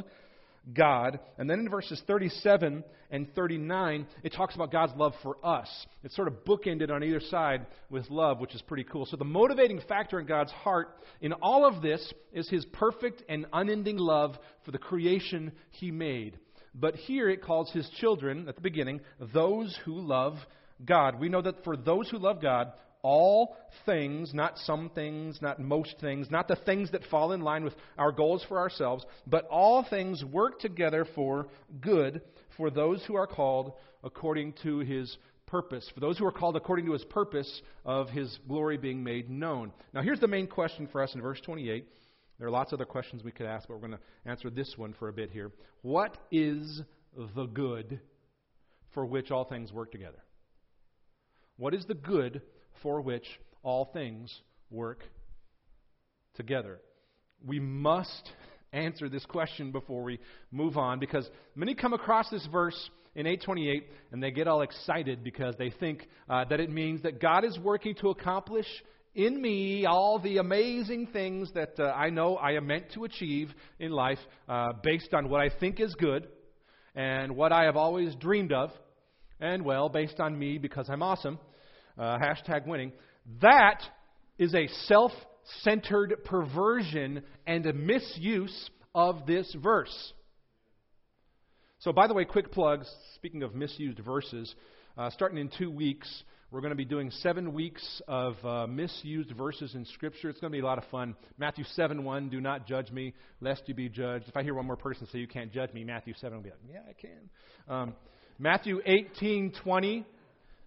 God. 0.74 1.20
And 1.38 1.50
then 1.50 1.60
in 1.60 1.70
verses 1.70 2.02
37 2.08 2.84
and 3.12 3.36
39, 3.36 4.08
it 4.24 4.34
talks 4.34 4.56
about 4.56 4.72
God's 4.72 4.94
love 4.96 5.14
for 5.22 5.38
us. 5.44 5.70
It's 6.04 6.16
sort 6.16 6.28
of 6.28 6.46
bookended 6.46 6.90
on 6.90 7.04
either 7.04 7.20
side 7.20 7.68
with 7.90 8.10
love, 8.10 8.40
which 8.40 8.56
is 8.56 8.62
pretty 8.64 8.84
cool. 8.84 9.06
So 9.06 9.18
the 9.18 9.26
motivating 9.26 9.82
factor 9.88 10.20
in 10.20 10.26
God's 10.26 10.52
heart 10.52 10.90
in 11.22 11.34
all 11.34 11.66
of 11.66 11.82
this 11.82 12.14
is 12.34 12.50
his 12.50 12.66
perfect 12.66 13.24
and 13.30 13.46
unending 13.54 13.98
love 13.98 14.38
for 14.64 14.72
the 14.72 14.78
creation 14.78 15.52
he 15.72 15.92
made. 15.92 16.40
But 16.74 16.96
here 16.96 17.30
it 17.30 17.42
calls 17.42 17.72
his 17.72 17.90
children, 18.02 18.50
at 18.50 18.56
the 18.56 18.62
beginning, 18.62 19.02
those 19.34 19.78
who 19.86 20.00
love 20.02 20.36
God. 20.84 21.20
We 21.20 21.30
know 21.30 21.42
that 21.42 21.64
for 21.64 21.78
those 21.78 22.10
who 22.10 22.18
love 22.18 22.42
God, 22.42 22.74
all 23.06 23.56
things, 23.86 24.34
not 24.34 24.58
some 24.58 24.90
things, 24.90 25.38
not 25.40 25.60
most 25.60 25.94
things, 26.02 26.32
not 26.32 26.48
the 26.48 26.56
things 26.56 26.90
that 26.90 27.06
fall 27.12 27.34
in 27.34 27.42
line 27.42 27.64
with 27.64 27.76
our 28.00 28.12
goals 28.12 28.44
for 28.48 28.58
ourselves, 28.58 29.06
but 29.28 29.46
all 29.46 29.86
things 29.88 30.24
work 30.26 30.60
together 30.60 31.06
for 31.14 31.48
good 31.82 32.22
for 32.58 32.72
those 32.72 33.04
who 33.06 33.16
are 33.16 33.28
called 33.28 33.74
according 34.04 34.54
to 34.64 34.80
his 34.80 35.18
purpose, 35.46 35.88
for 35.94 36.00
those 36.00 36.18
who 36.18 36.26
are 36.26 36.32
called 36.32 36.56
according 36.56 36.88
to 36.88 36.94
his 36.94 37.06
purpose 37.06 37.62
of 37.86 38.10
his 38.10 38.40
glory 38.48 38.76
being 38.76 39.04
made 39.04 39.30
known. 39.30 39.72
Now, 39.94 40.02
here's 40.02 40.20
the 40.20 40.28
main 40.28 40.48
question 40.48 40.88
for 40.92 41.04
us 41.04 41.14
in 41.14 41.22
verse 41.22 41.40
28. 41.42 41.86
There 42.40 42.48
are 42.48 42.52
lots 42.52 42.74
of 42.74 42.80
other 42.80 42.86
questions 42.86 43.24
we 43.24 43.32
could 43.32 43.46
ask, 43.46 43.68
but 43.68 43.76
we're 43.76 43.88
going 43.88 44.00
to 44.00 44.30
answer 44.30 44.50
this 44.50 44.74
one 44.78 44.96
for 44.98 45.10
a 45.10 45.14
bit 45.14 45.30
here. 45.30 45.52
What 45.84 46.18
is 46.32 46.82
the 47.36 47.46
good 47.46 48.00
for 48.96 49.06
which 49.06 49.30
all 49.30 49.46
things 49.46 49.72
work 49.72 49.92
together? 49.92 50.24
What 51.58 51.76
is 51.76 51.86
the 51.86 51.94
good 51.94 52.42
for 52.82 53.02
which 53.02 53.26
all 53.64 53.90
things 53.94 54.34
work 54.70 55.04
together? 56.36 56.80
We 57.46 57.60
must 57.60 58.30
answer 58.74 59.10
this 59.10 59.26
question 59.26 59.72
before 59.72 60.04
we 60.04 60.20
move 60.52 60.78
on 60.78 61.00
because 61.00 61.30
many 61.56 61.76
come 61.76 61.94
across 61.94 62.30
this 62.30 62.48
verse 62.52 62.90
in 63.16 63.26
828 63.26 63.88
and 64.12 64.22
they 64.22 64.32
get 64.32 64.48
all 64.48 64.62
excited 64.62 65.24
because 65.24 65.56
they 65.58 65.70
think 65.70 66.08
uh, 66.30 66.46
that 66.50 66.60
it 66.60 66.70
means 66.70 67.02
that 67.04 67.22
God 67.22 67.46
is 67.46 67.58
working 67.60 67.96
to 68.02 68.10
accomplish 68.10 68.68
in 69.16 69.42
me 69.42 69.86
all 69.86 70.20
the 70.20 70.38
amazing 70.38 71.08
things 71.08 71.50
that 71.54 71.80
uh, 71.80 71.86
I 71.86 72.10
know 72.10 72.36
I 72.36 72.52
am 72.52 72.68
meant 72.68 72.92
to 72.94 73.06
achieve 73.06 73.50
in 73.80 73.92
life 73.92 74.20
uh, 74.50 74.74
based 74.84 75.14
on 75.14 75.30
what 75.30 75.40
I 75.40 75.50
think 75.58 75.80
is 75.80 75.96
good 75.96 76.28
and 76.94 77.36
what 77.36 77.54
I 77.54 77.64
have 77.64 77.78
always 77.78 78.14
dreamed 78.16 78.54
of, 78.54 78.72
and 79.40 79.66
well, 79.66 79.90
based 79.90 80.20
on 80.20 80.38
me 80.38 80.58
because 80.58 80.90
I'm 80.90 81.04
awesome 81.04 81.40
uh, 81.98 82.18
hashtag 82.18 82.68
winning, 82.68 82.92
that 83.42 83.82
is 84.38 84.54
a 84.54 84.68
self 84.86 85.12
centered 85.62 86.16
perversion 86.26 87.24
and 87.46 87.66
a 87.66 87.74
misuse 87.74 88.70
of 88.94 89.26
this 89.26 89.54
verse. 89.62 90.14
So, 91.80 91.92
by 91.92 92.08
the 92.08 92.14
way, 92.14 92.26
quick 92.26 92.52
plugs. 92.52 92.90
Speaking 93.16 93.44
of 93.44 93.54
misused 93.54 94.00
verses, 94.00 94.54
uh, 94.98 95.10
starting 95.12 95.38
in 95.38 95.50
two 95.58 95.70
weeks, 95.70 96.08
we're 96.52 96.62
going 96.62 96.72
to 96.72 96.76
be 96.76 96.86
doing 96.86 97.12
seven 97.12 97.54
weeks 97.54 98.02
of 98.08 98.36
uh, 98.46 98.66
misused 98.66 99.32
verses 99.36 99.76
in 99.76 99.86
Scripture. 99.86 100.30
It's 100.30 100.40
going 100.40 100.52
to 100.52 100.56
be 100.56 100.62
a 100.62 100.66
lot 100.66 100.78
of 100.78 100.86
fun. 100.90 101.16
Matthew 101.38 101.66
7 101.76 102.04
1, 102.04 102.30
do 102.30 102.40
not 102.40 102.66
judge 102.66 102.92
me, 102.92 103.14
lest 103.42 103.64
you 103.68 103.74
be 103.74 103.90
judged. 103.90 104.28
If 104.28 104.38
I 104.38 104.44
hear 104.44 104.54
one 104.54 104.66
more 104.66 104.78
person 104.78 105.08
say 105.12 105.20
you 105.20 105.28
can't 105.28 105.52
judge 105.52 105.74
me, 105.74 105.84
Matthew 105.84 106.14
7 106.20 106.36
will 106.36 106.44
be 106.44 106.52
like, 106.52 106.60
yeah, 106.72 106.80
I 106.88 106.94
can. 106.94 107.30
Um, 107.68 107.96
Matthew 108.40 108.80
18 108.86 109.54
20, 109.64 110.06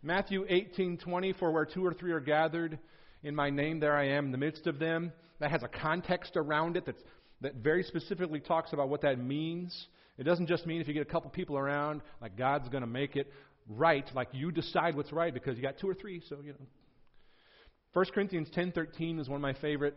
Matthew 0.02 0.46
18:20 0.46 1.38
for 1.38 1.50
where 1.50 1.64
two 1.64 1.84
or 1.84 1.92
three 1.92 2.12
are 2.12 2.20
gathered 2.20 2.78
in 3.22 3.34
my 3.34 3.50
name 3.50 3.80
there 3.80 3.96
I 3.96 4.08
am 4.08 4.26
in 4.26 4.32
the 4.32 4.38
midst 4.38 4.66
of 4.66 4.78
them. 4.78 5.12
That 5.40 5.50
has 5.50 5.62
a 5.62 5.68
context 5.68 6.36
around 6.36 6.76
it 6.76 6.86
that's, 6.86 7.02
that 7.40 7.56
very 7.56 7.82
specifically 7.82 8.40
talks 8.40 8.72
about 8.72 8.88
what 8.88 9.02
that 9.02 9.18
means. 9.18 9.88
It 10.16 10.24
doesn't 10.24 10.46
just 10.46 10.66
mean 10.66 10.80
if 10.80 10.88
you 10.88 10.94
get 10.94 11.02
a 11.02 11.10
couple 11.10 11.30
people 11.30 11.56
around 11.58 12.02
like 12.20 12.36
God's 12.36 12.68
going 12.68 12.82
to 12.82 12.88
make 12.88 13.16
it 13.16 13.32
right, 13.68 14.08
like 14.14 14.28
you 14.32 14.52
decide 14.52 14.96
what's 14.96 15.12
right 15.12 15.34
because 15.34 15.56
you 15.56 15.62
got 15.62 15.78
two 15.78 15.88
or 15.88 15.94
three, 15.94 16.22
so 16.28 16.36
you 16.42 16.52
know. 16.52 16.66
1 17.92 18.06
Corinthians 18.14 18.48
10:13 18.54 19.18
is 19.20 19.28
one 19.28 19.36
of 19.36 19.42
my 19.42 19.54
favorite 19.54 19.96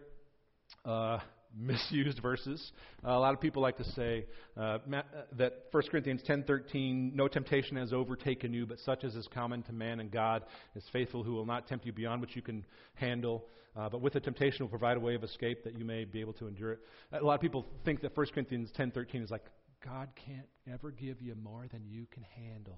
uh, 0.84 1.20
misused 1.58 2.20
verses. 2.22 2.72
Uh, 3.06 3.12
a 3.12 3.20
lot 3.20 3.34
of 3.34 3.42
people 3.42 3.62
like 3.62 3.78
to 3.78 3.84
say 3.92 4.26
uh, 4.58 4.78
uh 4.94 5.02
that 5.38 5.66
1 5.72 5.84
Corinthians 5.90 6.22
10:13, 6.28 7.14
"No 7.14 7.28
temptation 7.28 7.78
has 7.78 7.94
overtaken 7.94 8.54
you, 8.54 8.66
but 8.66 8.80
such 8.80 9.04
as 9.04 9.16
is 9.16 9.28
common 9.28 9.64
to 9.64 9.74
man, 9.74 10.00
and 10.00 10.12
God 10.12 10.44
is 10.76 10.84
faithful, 10.92 11.24
who 11.24 11.34
will 11.34 11.46
not 11.46 11.68
tempt 11.68 11.86
you 11.86 11.92
beyond 11.92 12.22
what 12.22 12.36
you 12.36 12.42
can 12.42 12.66
handle, 12.96 13.46
uh, 13.76 13.90
but 13.90 14.02
with 14.02 14.14
the 14.14 14.20
temptation 14.20 14.66
will 14.66 14.70
provide 14.70 14.98
a 14.98 15.00
way 15.00 15.16
of 15.16 15.24
escape 15.24 15.64
that 15.64 15.76
you 15.76 15.86
may 15.86 16.06
be 16.06 16.20
able 16.20 16.34
to 16.34 16.48
endure 16.48 16.74
it." 16.74 16.80
A 17.12 17.24
lot 17.24 17.36
of 17.36 17.42
people 17.42 17.66
think 17.86 18.02
that 18.02 18.16
1 18.16 18.34
Corinthians 18.34 18.72
10:13 18.72 19.24
is 19.24 19.32
like 19.32 19.44
God 19.84 20.10
can't 20.16 20.48
ever 20.72 20.92
give 20.92 21.22
you 21.22 21.36
more 21.36 21.66
than 21.72 21.86
you 21.88 22.06
can 22.12 22.24
handle. 22.24 22.78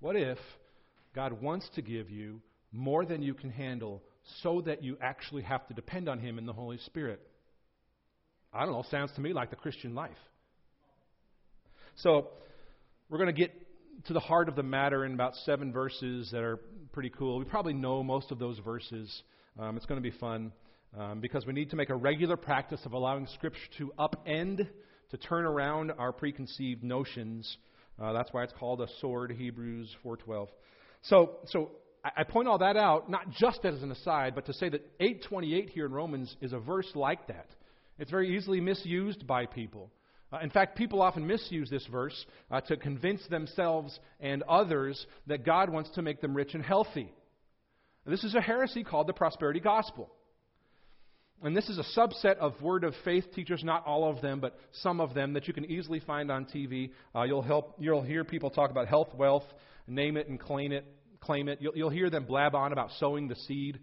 What 0.00 0.16
if 0.16 0.38
God 1.14 1.40
wants 1.40 1.68
to 1.76 1.82
give 1.82 2.10
you 2.10 2.42
more 2.72 3.06
than 3.06 3.22
you 3.22 3.32
can 3.32 3.50
handle 3.50 4.02
so 4.42 4.62
that 4.62 4.82
you 4.82 4.96
actually 5.00 5.42
have 5.42 5.66
to 5.68 5.74
depend 5.74 6.08
on 6.08 6.18
Him 6.18 6.38
in 6.38 6.46
the 6.46 6.52
Holy 6.52 6.78
Spirit. 6.78 7.20
I 8.52 8.64
don't 8.64 8.72
know, 8.72 8.84
sounds 8.90 9.12
to 9.12 9.20
me 9.20 9.32
like 9.32 9.50
the 9.50 9.56
Christian 9.56 9.94
life. 9.94 10.12
So, 11.96 12.28
we're 13.08 13.18
going 13.18 13.34
to 13.34 13.40
get 13.40 13.52
to 14.06 14.12
the 14.12 14.20
heart 14.20 14.48
of 14.48 14.56
the 14.56 14.62
matter 14.62 15.04
in 15.04 15.14
about 15.14 15.34
seven 15.44 15.72
verses 15.72 16.30
that 16.32 16.42
are 16.42 16.58
pretty 16.92 17.10
cool. 17.10 17.38
We 17.38 17.44
probably 17.44 17.74
know 17.74 18.02
most 18.02 18.30
of 18.30 18.38
those 18.38 18.58
verses. 18.58 19.22
Um, 19.58 19.76
it's 19.76 19.86
going 19.86 20.02
to 20.02 20.10
be 20.10 20.16
fun 20.16 20.52
um, 20.98 21.20
because 21.20 21.46
we 21.46 21.52
need 21.52 21.70
to 21.70 21.76
make 21.76 21.90
a 21.90 21.94
regular 21.94 22.36
practice 22.36 22.80
of 22.84 22.92
allowing 22.92 23.26
Scripture 23.34 23.60
to 23.78 23.92
upend, 23.98 24.68
to 25.10 25.16
turn 25.16 25.44
around 25.44 25.92
our 25.92 26.12
preconceived 26.12 26.82
notions. 26.82 27.56
Uh, 28.00 28.12
that's 28.12 28.32
why 28.32 28.42
it's 28.42 28.52
called 28.58 28.80
a 28.80 28.88
sword, 29.00 29.30
Hebrews 29.32 29.94
4:12. 30.04 30.48
So, 31.02 31.38
so 31.46 31.70
I 32.16 32.24
point 32.24 32.48
all 32.48 32.58
that 32.58 32.76
out 32.76 33.08
not 33.08 33.30
just 33.30 33.64
as 33.64 33.82
an 33.82 33.90
aside, 33.90 34.34
but 34.34 34.46
to 34.46 34.52
say 34.52 34.68
that 34.68 34.82
828 35.00 35.70
here 35.70 35.86
in 35.86 35.92
Romans 35.92 36.36
is 36.42 36.52
a 36.52 36.58
verse 36.58 36.90
like 36.94 37.26
that. 37.28 37.46
It's 37.98 38.10
very 38.10 38.36
easily 38.36 38.60
misused 38.60 39.26
by 39.26 39.46
people. 39.46 39.90
Uh, 40.32 40.38
in 40.42 40.50
fact, 40.50 40.76
people 40.76 41.00
often 41.00 41.26
misuse 41.26 41.70
this 41.70 41.86
verse 41.86 42.26
uh, 42.50 42.60
to 42.62 42.76
convince 42.76 43.26
themselves 43.28 43.98
and 44.20 44.42
others 44.42 45.06
that 45.26 45.46
God 45.46 45.70
wants 45.70 45.90
to 45.90 46.02
make 46.02 46.20
them 46.20 46.36
rich 46.36 46.54
and 46.54 46.64
healthy. 46.64 47.12
this 48.04 48.24
is 48.24 48.34
a 48.34 48.40
heresy 48.40 48.84
called 48.84 49.06
the 49.06 49.12
prosperity 49.12 49.60
gospel. 49.60 50.10
And 51.42 51.56
this 51.56 51.68
is 51.68 51.78
a 51.78 51.98
subset 51.98 52.36
of 52.38 52.60
word 52.62 52.84
of 52.84 52.94
faith 53.04 53.26
teachers, 53.34 53.62
not 53.62 53.86
all 53.86 54.10
of 54.10 54.22
them, 54.22 54.40
but 54.40 54.58
some 54.72 55.00
of 55.00 55.14
them 55.14 55.34
that 55.34 55.46
you 55.46 55.54
can 55.54 55.66
easily 55.66 56.00
find 56.00 56.30
on 56.30 56.46
TV. 56.46 56.90
Uh, 57.14 57.22
you'll, 57.22 57.42
help, 57.42 57.76
you'll 57.78 58.02
hear 58.02 58.24
people 58.24 58.50
talk 58.50 58.70
about 58.70 58.88
health, 58.88 59.14
wealth, 59.14 59.44
name 59.86 60.16
it 60.16 60.28
and 60.28 60.40
claim 60.40 60.72
it, 60.72 60.86
claim 61.24 61.48
it. 61.48 61.58
You'll, 61.60 61.76
you'll 61.76 61.90
hear 61.90 62.10
them 62.10 62.24
blab 62.24 62.54
on 62.54 62.72
about 62.72 62.90
sowing 62.98 63.28
the 63.28 63.36
seed. 63.36 63.78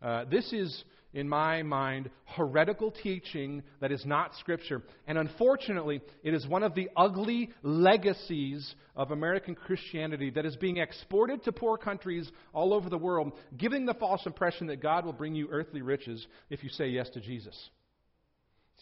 Uh, 0.00 0.24
this 0.30 0.52
is, 0.52 0.84
in 1.14 1.28
my 1.28 1.62
mind, 1.62 2.10
heretical 2.24 2.90
teaching 2.90 3.62
that 3.80 3.92
is 3.92 4.04
not 4.04 4.32
Scripture. 4.40 4.82
And 5.06 5.16
unfortunately, 5.16 6.00
it 6.24 6.34
is 6.34 6.46
one 6.46 6.62
of 6.62 6.74
the 6.74 6.88
ugly 6.96 7.50
legacies 7.62 8.74
of 8.96 9.10
American 9.10 9.54
Christianity 9.54 10.30
that 10.30 10.44
is 10.44 10.56
being 10.56 10.78
exported 10.78 11.44
to 11.44 11.52
poor 11.52 11.76
countries 11.76 12.30
all 12.52 12.74
over 12.74 12.90
the 12.90 12.98
world, 12.98 13.32
giving 13.56 13.86
the 13.86 13.94
false 13.94 14.26
impression 14.26 14.66
that 14.68 14.82
God 14.82 15.04
will 15.04 15.12
bring 15.12 15.34
you 15.34 15.48
earthly 15.50 15.82
riches 15.82 16.26
if 16.50 16.62
you 16.64 16.70
say 16.70 16.88
yes 16.88 17.08
to 17.10 17.20
Jesus. 17.20 17.56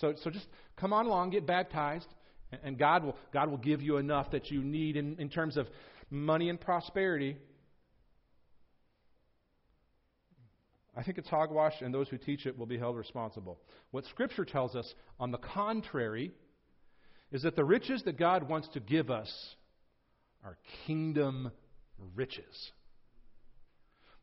So, 0.00 0.14
so 0.24 0.30
just 0.30 0.46
come 0.76 0.92
on 0.92 1.06
along, 1.06 1.30
get 1.30 1.46
baptized, 1.46 2.06
and 2.64 2.78
God 2.78 3.04
will, 3.04 3.16
God 3.32 3.50
will 3.50 3.58
give 3.58 3.82
you 3.82 3.98
enough 3.98 4.30
that 4.30 4.50
you 4.50 4.62
need 4.62 4.96
in, 4.96 5.16
in 5.18 5.28
terms 5.28 5.56
of 5.56 5.66
money 6.10 6.48
and 6.48 6.60
prosperity 6.60 7.36
I 10.96 11.02
think 11.02 11.18
it's 11.18 11.28
hogwash, 11.28 11.74
and 11.80 11.94
those 11.94 12.08
who 12.08 12.18
teach 12.18 12.46
it 12.46 12.58
will 12.58 12.66
be 12.66 12.78
held 12.78 12.96
responsible. 12.96 13.60
What 13.92 14.04
Scripture 14.06 14.44
tells 14.44 14.74
us, 14.74 14.92
on 15.18 15.30
the 15.30 15.38
contrary, 15.38 16.32
is 17.30 17.42
that 17.42 17.54
the 17.54 17.64
riches 17.64 18.02
that 18.04 18.18
God 18.18 18.48
wants 18.48 18.68
to 18.74 18.80
give 18.80 19.10
us 19.10 19.32
are 20.44 20.58
kingdom 20.86 21.52
riches. 22.14 22.72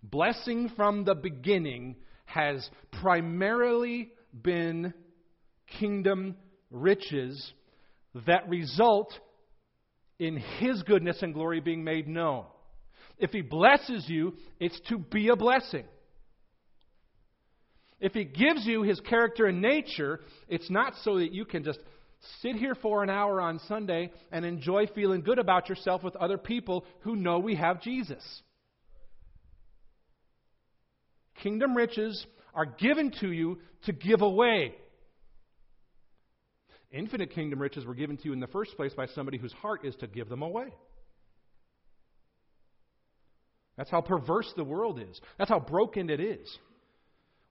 Blessing 0.03 0.69
from 0.75 1.05
the 1.05 1.15
beginning 1.15 1.95
has 2.25 2.69
primarily 3.01 4.12
been 4.33 4.93
kingdom 5.79 6.36
riches 6.69 7.53
that 8.25 8.50
result 8.50 9.13
in 10.19 10.38
His 10.59 10.83
goodness 10.83 11.21
and 11.21 11.33
glory 11.33 11.62
being 11.62 11.83
made 11.83 12.07
known. 12.07 12.45
If 13.17 13.31
He 13.31 13.41
blesses 13.41 14.05
you, 14.07 14.33
it's 14.59 14.79
to 14.89 14.97
be 14.97 15.29
a 15.29 15.36
blessing. 15.36 15.86
If 17.99 18.13
He 18.13 18.23
gives 18.23 18.65
you 18.65 18.83
His 18.83 18.99
character 19.01 19.45
and 19.45 19.61
nature, 19.61 20.21
it's 20.47 20.69
not 20.69 20.93
so 21.03 21.19
that 21.19 21.33
you 21.33 21.45
can 21.45 21.63
just 21.63 21.79
sit 22.41 22.55
here 22.55 22.75
for 22.75 23.03
an 23.03 23.09
hour 23.09 23.41
on 23.41 23.59
Sunday 23.67 24.11
and 24.31 24.45
enjoy 24.45 24.87
feeling 24.87 25.21
good 25.21 25.39
about 25.39 25.69
yourself 25.69 26.03
with 26.03 26.15
other 26.15 26.37
people 26.37 26.85
who 27.01 27.15
know 27.15 27.39
we 27.39 27.55
have 27.55 27.81
Jesus. 27.81 28.23
Kingdom 31.41 31.75
riches 31.75 32.25
are 32.53 32.65
given 32.65 33.11
to 33.21 33.31
you 33.31 33.59
to 33.85 33.93
give 33.93 34.21
away. 34.21 34.75
Infinite 36.91 37.31
kingdom 37.31 37.61
riches 37.61 37.85
were 37.85 37.93
given 37.93 38.17
to 38.17 38.25
you 38.25 38.33
in 38.33 38.39
the 38.39 38.47
first 38.47 38.75
place 38.75 38.93
by 38.93 39.07
somebody 39.07 39.37
whose 39.37 39.53
heart 39.53 39.85
is 39.85 39.95
to 39.97 40.07
give 40.07 40.29
them 40.29 40.41
away. 40.41 40.73
That's 43.75 43.91
how 43.91 44.01
perverse 44.01 44.51
the 44.55 44.63
world 44.63 44.99
is. 44.99 45.21
That's 45.37 45.51
how 45.51 45.59
broken 45.59 46.09
it 46.09 46.19
is. 46.19 46.57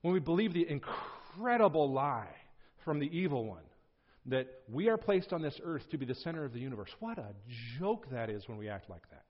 When 0.01 0.13
we 0.13 0.19
believe 0.19 0.53
the 0.53 0.67
incredible 0.69 1.91
lie 1.91 2.33
from 2.83 2.99
the 2.99 3.17
evil 3.17 3.45
one 3.45 3.63
that 4.27 4.47
we 4.71 4.89
are 4.89 4.97
placed 4.97 5.31
on 5.31 5.41
this 5.41 5.59
earth 5.63 5.83
to 5.91 5.97
be 5.97 6.05
the 6.05 6.15
center 6.15 6.43
of 6.43 6.53
the 6.53 6.59
universe. 6.59 6.89
What 6.99 7.17
a 7.17 7.33
joke 7.79 8.07
that 8.11 8.29
is 8.29 8.47
when 8.47 8.57
we 8.57 8.69
act 8.69 8.89
like 8.89 9.09
that. 9.09 9.23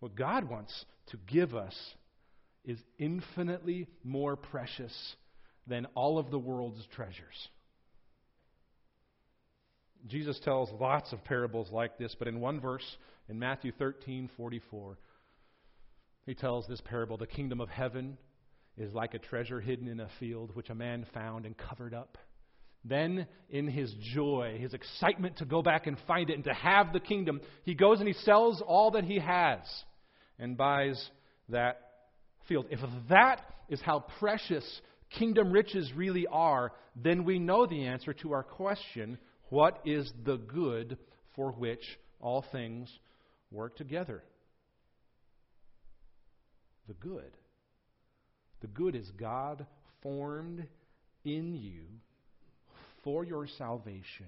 What 0.00 0.14
God 0.14 0.48
wants 0.48 0.84
to 1.08 1.18
give 1.26 1.54
us 1.54 1.74
is 2.64 2.78
infinitely 2.98 3.86
more 4.02 4.36
precious 4.36 5.16
than 5.66 5.86
all 5.94 6.18
of 6.18 6.30
the 6.30 6.38
world's 6.38 6.84
treasures. 6.94 7.48
Jesus 10.06 10.38
tells 10.40 10.70
lots 10.80 11.12
of 11.12 11.24
parables 11.24 11.70
like 11.72 11.98
this, 11.98 12.14
but 12.18 12.28
in 12.28 12.40
one 12.40 12.60
verse, 12.60 12.96
in 13.28 13.38
Matthew 13.38 13.72
13 13.72 14.30
44, 14.36 14.98
he 16.26 16.34
tells 16.34 16.66
this 16.66 16.80
parable 16.82 17.16
The 17.16 17.26
kingdom 17.26 17.60
of 17.60 17.68
heaven 17.68 18.18
is 18.76 18.92
like 18.92 19.14
a 19.14 19.18
treasure 19.18 19.60
hidden 19.60 19.88
in 19.88 20.00
a 20.00 20.08
field, 20.20 20.54
which 20.54 20.68
a 20.68 20.74
man 20.74 21.06
found 21.14 21.46
and 21.46 21.56
covered 21.56 21.94
up. 21.94 22.18
Then, 22.84 23.26
in 23.48 23.66
his 23.66 23.92
joy, 24.14 24.58
his 24.60 24.74
excitement 24.74 25.38
to 25.38 25.44
go 25.44 25.62
back 25.62 25.86
and 25.86 25.96
find 26.06 26.30
it 26.30 26.34
and 26.34 26.44
to 26.44 26.54
have 26.54 26.92
the 26.92 27.00
kingdom, 27.00 27.40
he 27.64 27.74
goes 27.74 27.98
and 27.98 28.06
he 28.06 28.14
sells 28.14 28.62
all 28.64 28.92
that 28.92 29.04
he 29.04 29.18
has 29.18 29.60
and 30.38 30.56
buys 30.56 31.02
that 31.48 31.80
field. 32.48 32.66
If 32.70 32.80
that 33.08 33.40
is 33.68 33.80
how 33.80 34.04
precious 34.20 34.64
kingdom 35.18 35.52
riches 35.52 35.90
really 35.96 36.26
are, 36.30 36.72
then 36.94 37.24
we 37.24 37.38
know 37.38 37.66
the 37.66 37.86
answer 37.86 38.12
to 38.14 38.32
our 38.32 38.42
question 38.42 39.18
what 39.48 39.80
is 39.84 40.12
the 40.24 40.36
good 40.36 40.98
for 41.34 41.52
which 41.52 41.82
all 42.20 42.44
things 42.52 42.90
work 43.50 43.76
together? 43.76 44.22
The 46.88 46.94
good. 46.94 47.36
The 48.60 48.68
good 48.68 48.94
is 48.94 49.10
God 49.12 49.66
formed 50.02 50.66
in 51.24 51.54
you 51.54 51.82
for 53.02 53.24
your 53.24 53.46
salvation 53.46 54.26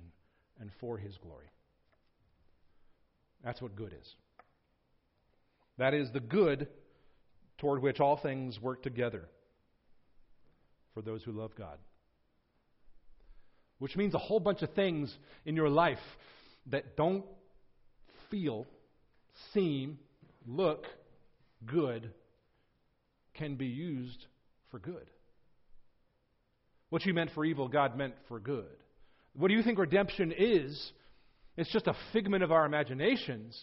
and 0.60 0.70
for 0.80 0.98
his 0.98 1.16
glory. 1.18 1.50
That's 3.44 3.62
what 3.62 3.76
good 3.76 3.92
is. 3.92 4.14
That 5.78 5.94
is 5.94 6.10
the 6.12 6.20
good 6.20 6.68
toward 7.58 7.82
which 7.82 8.00
all 8.00 8.16
things 8.16 8.60
work 8.60 8.82
together 8.82 9.28
for 10.94 11.02
those 11.02 11.22
who 11.22 11.32
love 11.32 11.54
God. 11.56 11.78
Which 13.78 13.96
means 13.96 14.14
a 14.14 14.18
whole 14.18 14.40
bunch 14.40 14.62
of 14.62 14.74
things 14.74 15.16
in 15.44 15.54
your 15.54 15.68
life 15.68 15.98
that 16.66 16.96
don't 16.96 17.24
feel, 18.30 18.66
seem, 19.54 19.98
look 20.46 20.84
good 21.64 22.10
can 23.38 23.54
be 23.54 23.66
used 23.66 24.26
for 24.70 24.78
good. 24.78 25.10
What 26.90 27.04
you 27.04 27.14
meant 27.14 27.30
for 27.34 27.44
evil, 27.44 27.68
God 27.68 27.96
meant 27.96 28.14
for 28.28 28.40
good. 28.40 28.66
What 29.34 29.48
do 29.48 29.54
you 29.54 29.62
think 29.62 29.78
redemption 29.78 30.32
is? 30.36 30.92
It's 31.56 31.72
just 31.72 31.86
a 31.86 31.94
figment 32.12 32.42
of 32.42 32.52
our 32.52 32.64
imaginations 32.66 33.58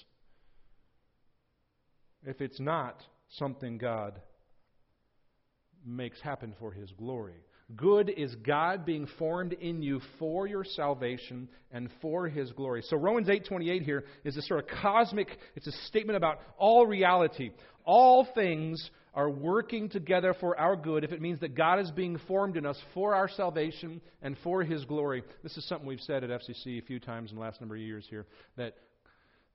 if 2.25 2.41
it's 2.41 2.59
not 2.59 3.01
something 3.37 3.77
God 3.77 4.19
makes 5.85 6.19
happen 6.21 6.53
for 6.59 6.71
His 6.71 6.91
glory. 6.91 7.35
Good 7.75 8.11
is 8.15 8.35
God 8.35 8.85
being 8.85 9.07
formed 9.17 9.53
in 9.53 9.81
you 9.81 9.99
for 10.19 10.45
your 10.45 10.63
salvation 10.63 11.49
and 11.71 11.89
for 11.99 12.27
his 12.27 12.51
glory. 12.51 12.83
So 12.83 12.95
Romans 12.95 13.27
8:28 13.27 13.81
here 13.81 14.05
is 14.23 14.37
a 14.37 14.41
sort 14.43 14.59
of 14.59 14.67
cosmic 14.81 15.39
it's 15.55 15.65
a 15.65 15.71
statement 15.87 16.15
about 16.15 16.41
all 16.57 16.85
reality. 16.85 17.51
All 17.83 18.25
things 18.35 18.91
are 19.15 19.29
working 19.29 19.89
together 19.89 20.35
for 20.39 20.59
our 20.59 20.75
good 20.75 21.03
if 21.03 21.11
it 21.11 21.21
means 21.21 21.39
that 21.39 21.55
God 21.55 21.79
is 21.79 21.89
being 21.89 22.19
formed 22.27 22.57
in 22.57 22.65
us 22.65 22.77
for 22.93 23.15
our 23.15 23.29
salvation 23.29 24.01
and 24.21 24.37
for 24.43 24.63
his 24.63 24.83
glory. 24.85 25.23
This 25.41 25.57
is 25.57 25.65
something 25.67 25.87
we've 25.87 26.01
said 26.01 26.23
at 26.23 26.29
FCC 26.29 26.77
a 26.77 26.85
few 26.85 26.99
times 26.99 27.31
in 27.31 27.37
the 27.37 27.41
last 27.41 27.61
number 27.61 27.75
of 27.75 27.81
years 27.81 28.05
here 28.09 28.27
that 28.57 28.75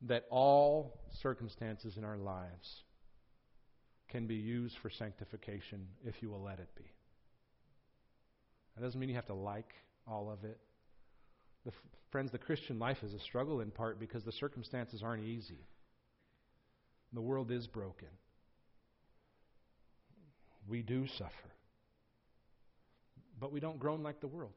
that 0.09 0.25
all 0.31 0.99
circumstances 1.23 1.99
in 1.99 2.05
our 2.05 2.17
lives 2.17 2.83
can 4.09 4.27
be 4.27 4.37
used 4.37 4.75
for 4.83 4.91
sanctification 4.91 5.87
if 6.05 6.15
you 6.23 6.31
will 6.31 6.43
let 6.43 6.59
it 6.59 6.69
be. 6.75 6.91
That 8.77 8.83
doesn't 8.83 8.99
mean 8.99 9.11
you 9.11 9.15
have 9.17 9.27
to 9.27 9.35
like 9.35 9.75
all 10.07 10.31
of 10.31 10.43
it. 10.45 10.59
The, 11.67 11.73
friends, 12.11 12.33
the 12.33 12.39
Christian 12.39 12.79
life 12.79 12.97
is 13.03 13.13
a 13.13 13.21
struggle 13.21 13.61
in 13.61 13.71
part 13.71 14.01
because 14.01 14.25
the 14.25 14.33
circumstances 14.33 15.03
aren't 15.03 15.25
easy. 15.25 15.67
The 17.13 17.21
world 17.21 17.51
is 17.51 17.67
broken. 17.67 18.09
We 20.71 20.81
do 20.81 21.07
suffer. 21.19 21.31
But 23.39 23.53
we 23.53 23.61
don't 23.61 23.79
groan 23.79 24.03
like 24.03 24.21
the 24.21 24.29
world. 24.29 24.53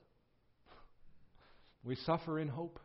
We 1.83 1.95
suffer 1.95 2.39
in 2.39 2.47
hope, 2.47 2.79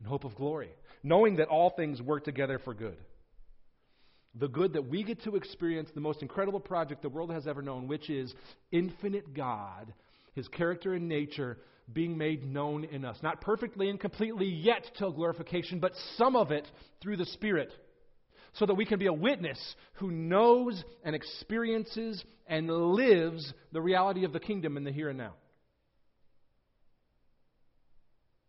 in 0.00 0.06
hope 0.06 0.24
of 0.24 0.34
glory, 0.36 0.70
knowing 1.02 1.36
that 1.36 1.48
all 1.48 1.70
things 1.70 2.00
work 2.00 2.24
together 2.24 2.58
for 2.58 2.72
good 2.72 2.96
the 4.38 4.48
good 4.48 4.74
that 4.74 4.88
we 4.88 5.02
get 5.02 5.22
to 5.22 5.36
experience, 5.36 5.88
the 5.94 6.00
most 6.00 6.22
incredible 6.22 6.60
project 6.60 7.02
the 7.02 7.08
world 7.08 7.30
has 7.32 7.46
ever 7.46 7.62
known, 7.62 7.88
which 7.88 8.10
is 8.10 8.34
infinite 8.70 9.34
God 9.34 9.92
his 10.34 10.46
character 10.48 10.92
and 10.92 11.08
nature 11.08 11.56
being 11.92 12.18
made 12.18 12.44
known 12.44 12.84
in 12.84 13.04
us. 13.04 13.16
Not 13.22 13.40
perfectly 13.40 13.88
and 13.88 13.98
completely 13.98 14.46
yet 14.46 14.84
till 14.98 15.12
glorification, 15.12 15.80
but 15.80 15.92
some 16.16 16.36
of 16.36 16.50
it 16.50 16.66
through 17.00 17.16
the 17.16 17.26
Spirit. 17.26 17.70
So 18.58 18.66
that 18.66 18.74
we 18.74 18.86
can 18.86 18.98
be 18.98 19.06
a 19.06 19.12
witness 19.12 19.58
who 19.94 20.10
knows 20.10 20.82
and 21.04 21.14
experiences 21.14 22.22
and 22.46 22.68
lives 22.68 23.52
the 23.72 23.80
reality 23.80 24.24
of 24.24 24.32
the 24.32 24.40
kingdom 24.40 24.76
in 24.76 24.84
the 24.84 24.92
here 24.92 25.10
and 25.10 25.18
now. 25.18 25.34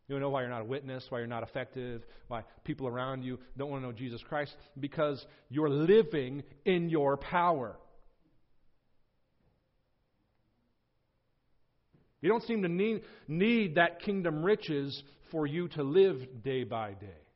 You 0.08 0.18
know 0.20 0.30
why 0.30 0.42
you're 0.42 0.50
not 0.50 0.62
a 0.62 0.66
witness, 0.66 1.06
why 1.10 1.18
you're 1.18 1.28
not 1.28 1.44
effective, 1.44 2.02
why 2.30 2.44
people 2.64 2.88
around 2.88 3.24
you 3.24 3.40
don't 3.58 3.70
want 3.70 3.84
to 3.84 3.88
know 3.88 3.92
Jesus 3.92 4.22
Christ? 4.28 4.56
Because 4.80 5.24
you're 5.50 5.70
living 5.70 6.44
in 6.64 6.90
your 6.90 7.18
power. 7.18 7.76
You 12.22 12.30
don't 12.30 12.44
seem 12.44 12.62
to 12.62 12.70
need, 12.70 13.02
need 13.28 13.76
that 13.76 14.02
kingdom 14.02 14.44
riches 14.44 15.04
for 15.32 15.46
you 15.46 15.68
to 15.70 15.84
live 15.84 16.42
day 16.42 16.64
by 16.64 16.94
day. 16.94 17.27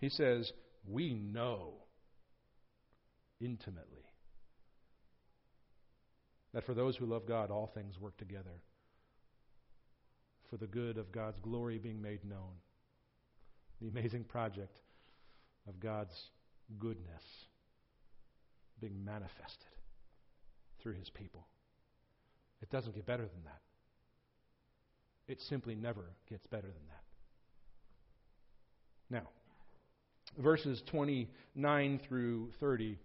He 0.00 0.08
says, 0.08 0.52
We 0.86 1.14
know 1.14 1.74
intimately 3.40 4.04
that 6.54 6.64
for 6.64 6.74
those 6.74 6.96
who 6.96 7.06
love 7.06 7.26
God, 7.26 7.50
all 7.50 7.70
things 7.74 7.98
work 7.98 8.16
together 8.16 8.62
for 10.50 10.56
the 10.56 10.66
good 10.66 10.96
of 10.96 11.12
God's 11.12 11.38
glory 11.40 11.78
being 11.78 12.00
made 12.00 12.24
known. 12.24 12.54
The 13.80 13.88
amazing 13.88 14.24
project 14.24 14.80
of 15.68 15.78
God's 15.78 16.30
goodness 16.78 17.22
being 18.80 19.04
manifested 19.04 19.68
through 20.82 20.94
his 20.94 21.10
people. 21.10 21.46
It 22.62 22.70
doesn't 22.70 22.94
get 22.94 23.06
better 23.06 23.22
than 23.22 23.44
that. 23.44 23.60
It 25.28 25.40
simply 25.42 25.74
never 25.74 26.04
gets 26.28 26.46
better 26.46 26.66
than 26.66 26.88
that. 26.88 27.04
Now, 29.10 29.28
verses 30.36 30.82
29 30.90 32.00
through 32.08 32.50
30 32.60 32.98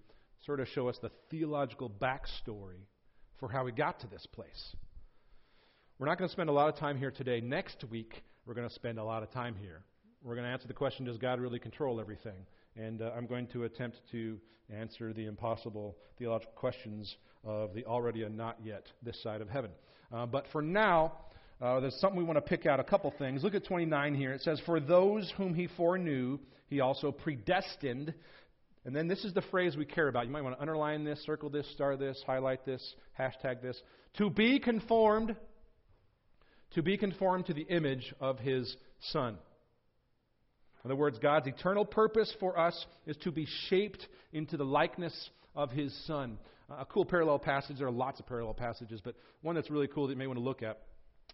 sort 0.46 0.60
of 0.60 0.68
show 0.70 0.90
us 0.90 0.98
the 1.02 1.12
theological 1.30 1.90
backstory 1.90 2.86
for 3.40 3.50
how 3.50 3.64
we 3.64 3.72
got 3.72 4.00
to 4.02 4.08
this 4.08 4.26
place. 4.34 4.76
We're 6.00 6.08
not 6.08 6.18
going 6.18 6.28
to 6.28 6.34
spend 6.34 6.50
a 6.50 6.54
lot 6.54 6.70
of 6.70 6.76
time 6.78 6.98
here 6.98 7.12
today. 7.12 7.40
Next 7.40 7.84
week, 7.90 8.24
we're 8.46 8.54
going 8.54 8.68
to 8.68 8.74
spend 8.74 9.00
a 9.00 9.04
lot 9.04 9.24
of 9.24 9.32
time 9.32 9.56
here. 9.56 9.84
We're 10.22 10.36
going 10.36 10.46
to 10.46 10.52
answer 10.52 10.68
the 10.68 10.74
question 10.74 11.06
Does 11.06 11.18
God 11.18 11.40
really 11.40 11.60
control 11.60 12.00
everything? 12.00 12.46
And 12.76 13.02
uh, 13.02 13.12
I'm 13.16 13.28
going 13.28 13.48
to 13.48 13.66
attempt 13.66 13.98
to 14.12 14.40
answer 14.70 15.14
the 15.14 15.26
impossible 15.26 15.98
theological 16.18 16.54
questions 16.56 17.16
of 17.44 17.74
the 17.74 17.86
already 17.86 18.24
and 18.24 18.36
not 18.36 18.58
yet 18.64 18.88
this 19.02 19.22
side 19.22 19.42
of 19.42 19.50
heaven. 19.50 19.72
Uh, 20.12 20.26
but 20.26 20.46
for 20.52 20.62
now, 20.62 21.14
uh, 21.64 21.80
there's 21.80 21.96
something 21.96 22.18
we 22.18 22.26
want 22.26 22.36
to 22.36 22.42
pick 22.42 22.66
out 22.66 22.82
a 22.82 22.84
couple 22.84 23.14
things. 23.18 23.42
Look 23.42 23.56
at 23.56 23.66
29 23.66 24.16
here. 24.16 24.34
It 24.34 24.42
says, 24.42 24.60
For 24.66 24.82
those 24.82 25.32
whom 25.38 25.54
he 25.54 25.68
foreknew, 25.78 26.38
he 26.68 26.82
also 26.82 27.10
predestined. 27.10 28.14
And 28.84 28.94
then 28.94 29.08
this 29.08 29.24
is 29.24 29.34
the 29.34 29.44
phrase 29.44 29.78
we 29.78 29.86
care 29.86 30.10
about. 30.10 30.26
You 30.26 30.34
might 30.34 30.42
want 30.42 30.58
to 30.58 30.62
underline 30.62 31.06
this, 31.06 31.24
circle 31.26 31.50
this, 31.50 31.66
star 31.72 31.96
this, 31.96 32.22
highlight 32.28 32.66
this, 32.66 32.96
hashtag 33.18 33.62
this. 33.62 33.82
To 34.18 34.30
be 34.30 34.60
conformed, 34.60 35.38
to 36.72 36.84
be 36.84 36.98
conformed 36.98 37.46
to 37.46 37.54
the 37.54 37.62
image 37.62 38.14
of 38.20 38.40
his 38.40 38.76
Son. 39.12 39.38
In 40.84 40.92
other 40.92 40.98
words, 40.98 41.18
God's 41.18 41.48
eternal 41.48 41.86
purpose 41.86 42.34
for 42.42 42.60
us 42.60 42.86
is 43.06 43.16
to 43.24 43.32
be 43.32 43.48
shaped 43.70 44.06
into 44.34 44.58
the 44.58 44.66
likeness 44.66 45.30
of 45.56 45.72
His 45.72 45.94
Son. 46.08 46.38
Uh, 46.70 46.82
a 46.82 46.86
cool 46.86 47.06
parallel 47.06 47.40
passage, 47.40 47.78
there 47.78 47.88
are 47.88 47.92
lots 47.92 48.20
of 48.20 48.28
parallel 48.28 48.54
passages, 48.54 49.00
but 49.02 49.16
one 49.42 49.56
that's 49.56 49.70
really 49.70 49.88
cool 49.88 50.08
that 50.08 50.14
you 50.14 50.20
may 50.20 50.28
want 50.28 50.40
to 50.40 50.44
look 50.44 50.62
at 50.62 50.82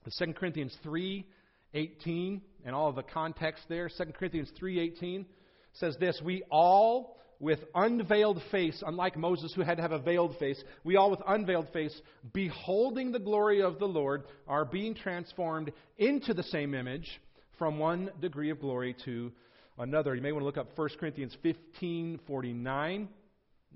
is 0.06 0.16
2 0.18 0.34
Corinthians 0.34 0.76
3:18 0.84 2.42
and 2.66 2.76
all 2.76 2.90
of 2.90 2.96
the 2.96 3.04
context 3.04 3.64
there. 3.68 3.90
2 3.90 4.14
Corinthians 4.14 4.52
3:18 4.60 5.26
says 5.74 5.98
this 5.98 6.22
We 6.22 6.44
all, 6.50 7.18
with 7.40 7.60
unveiled 7.76 8.42
face, 8.52 8.84
unlike 8.86 9.18
Moses 9.18 9.54
who 9.54 9.62
had 9.62 9.78
to 9.78 9.82
have 9.82 9.92
a 9.92 10.00
veiled 10.00 10.38
face, 10.38 10.62
we 10.84 10.96
all 10.96 11.12
with 11.12 11.22
unveiled 11.28 11.70
face, 11.70 12.02
beholding 12.34 13.12
the 13.12 13.20
glory 13.20 13.62
of 13.62 13.80
the 13.80 13.88
Lord, 13.88 14.24
are 14.48 14.66
being 14.66 14.96
transformed 14.96 15.72
into 15.98 16.34
the 16.34 16.44
same 16.44 16.74
image 16.74 17.22
from 17.58 17.78
one 17.78 18.10
degree 18.22 18.50
of 18.50 18.60
glory 18.60 18.96
to 19.06 19.32
another. 19.78 20.16
You 20.16 20.22
may 20.22 20.32
want 20.32 20.42
to 20.42 20.46
look 20.46 20.58
up 20.58 20.78
1 20.78 20.90
Corinthians 21.00 21.36
15:49. 21.44 23.08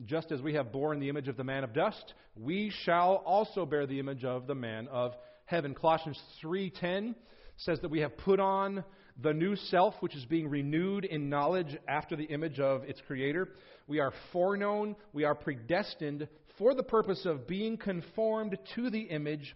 Just 0.06 0.32
as 0.32 0.42
we 0.42 0.56
have 0.56 0.72
borne 0.72 1.00
the 1.00 1.10
image 1.10 1.28
of 1.28 1.38
the 1.38 1.44
man 1.44 1.64
of 1.64 1.72
dust, 1.72 2.16
we 2.36 2.72
shall 2.84 3.18
also 3.26 3.64
bear 3.64 3.86
the 3.86 4.00
image 4.00 4.24
of 4.24 4.48
the 4.48 4.56
man 4.56 4.88
of 4.88 5.16
heaven. 5.46 5.74
Colossians 5.74 6.22
3:10 6.42 7.16
says 7.58 7.80
that 7.82 7.92
we 7.92 8.00
have 8.00 8.18
put 8.18 8.40
on 8.40 8.84
the 9.22 9.34
new 9.34 9.56
self 9.56 9.94
which 10.00 10.16
is 10.16 10.26
being 10.26 10.50
renewed 10.50 11.06
in 11.06 11.30
knowledge 11.30 11.78
after 11.88 12.16
the 12.16 12.24
image 12.26 12.60
of 12.60 12.84
its 12.84 13.00
creator. 13.08 13.50
We 13.88 14.00
are 14.00 14.14
foreknown, 14.32 14.96
we 15.12 15.24
are 15.24 15.36
predestined 15.36 16.28
for 16.58 16.74
the 16.74 16.84
purpose 16.84 17.26
of 17.26 17.48
being 17.48 17.78
conformed 17.78 18.58
to 18.76 18.90
the 18.90 19.02
image 19.02 19.56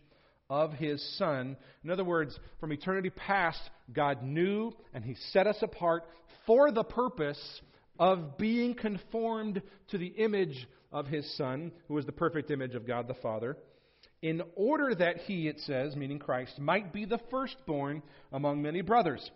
of 0.50 0.74
his 0.74 1.04
Son. 1.18 1.58
In 1.84 1.92
other 1.92 2.04
words, 2.04 2.38
from 2.60 2.72
eternity 2.72 3.10
past, 3.10 3.60
God 3.92 4.24
knew 4.24 4.72
and 4.94 5.04
he 5.04 5.16
set 5.32 5.48
us 5.48 5.58
apart 5.62 6.04
for 6.46 6.72
the 6.72 6.84
purpose 6.84 7.62
of 8.00 8.38
being 8.38 8.76
conformed 8.76 9.62
to 9.90 9.98
the 9.98 10.08
image 10.08 10.68
of 10.92 11.08
his 11.08 11.30
Son, 11.36 11.72
who 11.88 11.98
is 11.98 12.06
the 12.06 12.12
perfect 12.12 12.52
image 12.52 12.76
of 12.76 12.88
God 12.88 13.08
the 13.08 13.14
Father, 13.16 13.58
in 14.22 14.42
order 14.56 14.96
that 14.96 15.18
he, 15.18 15.48
it 15.48 15.60
says, 15.62 15.96
meaning 15.96 16.20
Christ, 16.20 16.60
might 16.60 16.92
be 16.92 17.06
the 17.06 17.20
firstborn 17.30 18.02
among 18.32 18.62
many 18.62 18.82
brothers. 18.82 19.30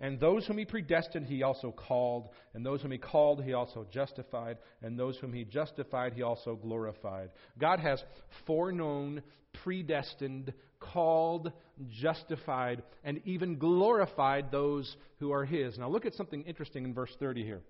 And 0.00 0.18
those 0.18 0.44
whom 0.46 0.58
he 0.58 0.64
predestined, 0.64 1.26
he 1.26 1.44
also 1.44 1.70
called. 1.70 2.28
And 2.52 2.66
those 2.66 2.82
whom 2.82 2.90
he 2.90 2.98
called, 2.98 3.44
he 3.44 3.52
also 3.52 3.86
justified. 3.92 4.58
And 4.82 4.98
those 4.98 5.16
whom 5.18 5.32
he 5.32 5.44
justified, 5.44 6.14
he 6.14 6.22
also 6.22 6.56
glorified. 6.56 7.30
God 7.58 7.78
has 7.78 8.02
foreknown, 8.46 9.22
predestined, 9.62 10.52
called, 10.80 11.52
justified, 11.88 12.82
and 13.04 13.20
even 13.24 13.56
glorified 13.56 14.50
those 14.50 14.96
who 15.20 15.32
are 15.32 15.44
his. 15.44 15.78
Now 15.78 15.88
look 15.88 16.06
at 16.06 16.14
something 16.14 16.42
interesting 16.42 16.84
in 16.84 16.92
verse 16.92 17.14
30 17.20 17.44
here. 17.44 17.62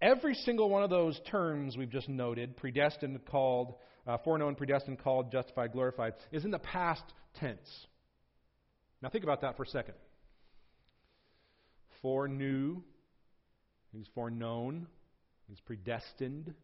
Every 0.00 0.34
single 0.34 0.70
one 0.70 0.82
of 0.82 0.88
those 0.88 1.20
terms 1.30 1.76
we've 1.76 1.90
just 1.90 2.08
noted, 2.08 2.56
predestined, 2.56 3.18
called, 3.26 3.74
uh, 4.06 4.18
foreknown, 4.18 4.54
predestined, 4.54 4.98
called, 4.98 5.30
justified, 5.30 5.72
glorified, 5.72 6.14
is 6.32 6.44
in 6.44 6.50
the 6.50 6.58
past 6.58 7.04
tense. 7.34 7.86
Now 9.02 9.08
think 9.08 9.24
about 9.24 9.40
that 9.42 9.56
for 9.56 9.62
a 9.62 9.66
second 9.66 9.94
foreknew, 12.02 12.80
he's 13.92 14.06
foreknown, 14.14 14.86
he's 15.48 15.60
predestined. 15.60 16.54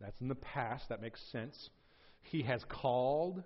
That's 0.00 0.20
in 0.20 0.28
the 0.28 0.34
past, 0.34 0.88
that 0.90 1.00
makes 1.00 1.20
sense. 1.32 1.70
He 2.20 2.42
has 2.42 2.62
called 2.68 3.42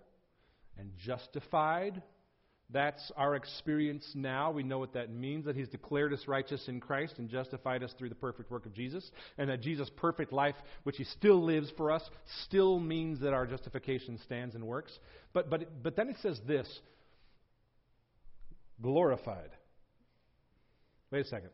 and 0.78 0.90
justified. 0.96 2.02
That's 2.72 3.10
our 3.16 3.34
experience 3.34 4.08
now. 4.14 4.52
We 4.52 4.62
know 4.62 4.78
what 4.78 4.92
that 4.92 5.10
means 5.10 5.44
that 5.46 5.56
He's 5.56 5.68
declared 5.68 6.12
us 6.12 6.28
righteous 6.28 6.68
in 6.68 6.80
Christ 6.80 7.14
and 7.18 7.28
justified 7.28 7.82
us 7.82 7.92
through 7.98 8.10
the 8.10 8.14
perfect 8.14 8.50
work 8.50 8.64
of 8.64 8.74
Jesus. 8.74 9.10
And 9.38 9.50
that 9.50 9.60
Jesus' 9.60 9.90
perfect 9.96 10.32
life, 10.32 10.54
which 10.84 10.96
He 10.96 11.04
still 11.04 11.42
lives 11.42 11.72
for 11.76 11.90
us, 11.90 12.02
still 12.44 12.78
means 12.78 13.20
that 13.20 13.32
our 13.32 13.46
justification 13.46 14.18
stands 14.24 14.54
and 14.54 14.64
works. 14.64 14.96
But, 15.32 15.50
but, 15.50 15.82
but 15.82 15.96
then 15.96 16.08
it 16.08 16.16
says 16.22 16.40
this 16.46 16.68
glorified. 18.80 19.50
Wait 21.10 21.26
a 21.26 21.28
second. 21.28 21.50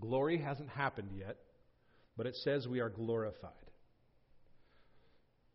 Glory 0.00 0.38
hasn't 0.38 0.68
happened 0.68 1.10
yet, 1.16 1.38
but 2.16 2.26
it 2.26 2.36
says 2.36 2.68
we 2.68 2.80
are 2.80 2.88
glorified. 2.88 3.52